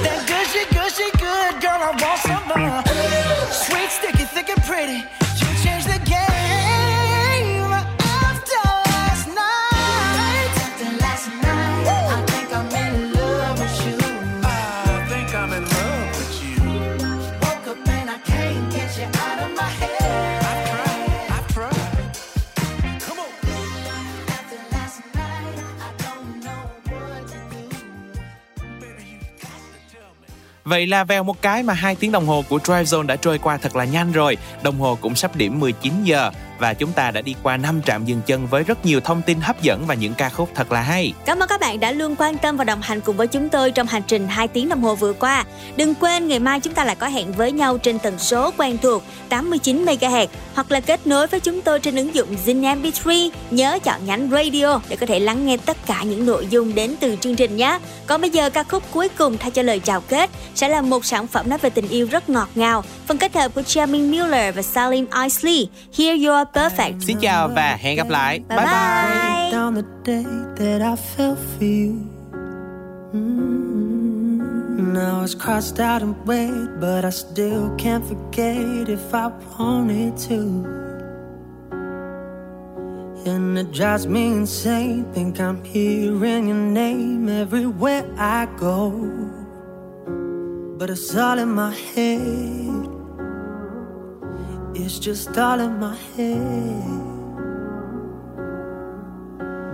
[0.03, 1.20] That gushy, gushy,
[30.71, 33.39] Vậy là vèo một cái mà hai tiếng đồng hồ của Drive Zone đã trôi
[33.39, 34.37] qua thật là nhanh rồi.
[34.63, 36.31] Đồng hồ cũng sắp điểm 19 giờ
[36.61, 39.41] và chúng ta đã đi qua 5 trạm dừng chân với rất nhiều thông tin
[39.41, 41.13] hấp dẫn và những ca khúc thật là hay.
[41.25, 43.71] Cảm ơn các bạn đã luôn quan tâm và đồng hành cùng với chúng tôi
[43.71, 45.45] trong hành trình 2 tiếng đồng hồ vừa qua.
[45.77, 48.79] Đừng quên, ngày mai chúng ta lại có hẹn với nhau trên tần số quen
[48.83, 53.31] thuộc 89 MHz hoặc là kết nối với chúng tôi trên ứng dụng Zin MP3.
[53.51, 56.95] Nhớ chọn nhánh radio để có thể lắng nghe tất cả những nội dung đến
[57.01, 57.79] từ chương trình nhé.
[58.07, 61.05] Còn bây giờ, ca khúc cuối cùng thay cho lời chào kết sẽ là một
[61.05, 62.85] sản phẩm nói về tình yêu rất ngọt ngào.
[63.07, 65.69] Phần kết hợp của Jeremy Miller và Salim Isley.
[65.99, 66.95] Here You Are Perfect.
[67.01, 68.41] Xin chào và hẹn gặp lại.
[68.49, 68.67] Bye bye.
[69.53, 70.25] down the day
[70.57, 71.95] that I fell for you.
[73.13, 80.13] Mm, Now it's crossed out and red, but I still can't forget if I wanted
[80.29, 80.65] to.
[83.27, 85.05] And it drives me insane.
[85.15, 88.93] Think I'm hearing your name everywhere I go.
[90.79, 92.90] But it's all in my head.
[94.75, 97.01] It's just all in my head.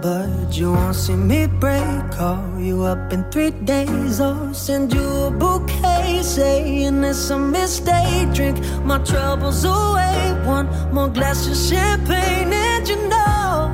[0.02, 2.10] But you won't see me break.
[2.12, 8.32] Call you up in three days or send you a bouquet saying it's a mistake.
[8.32, 10.35] Drink my troubles away.
[10.47, 13.70] One more glass of champagne, and you know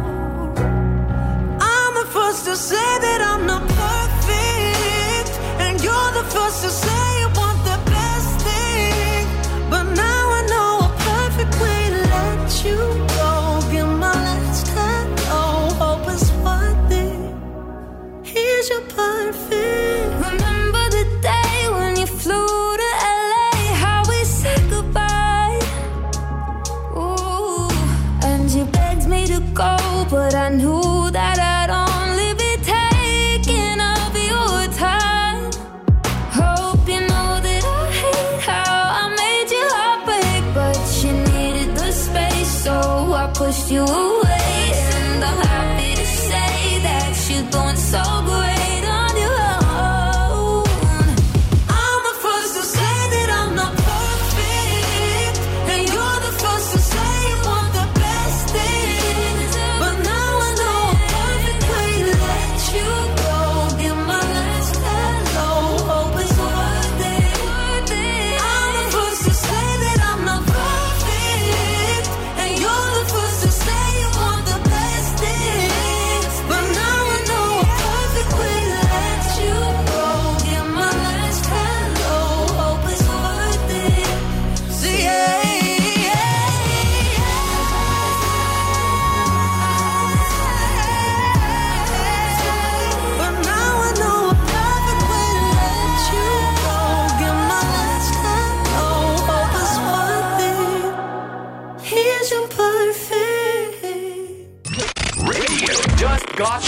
[1.60, 7.01] I'm the first to say that I'm not perfect, and you're the first to say
[30.12, 30.81] but I knew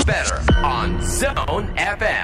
[0.03, 2.23] better on Zone FM.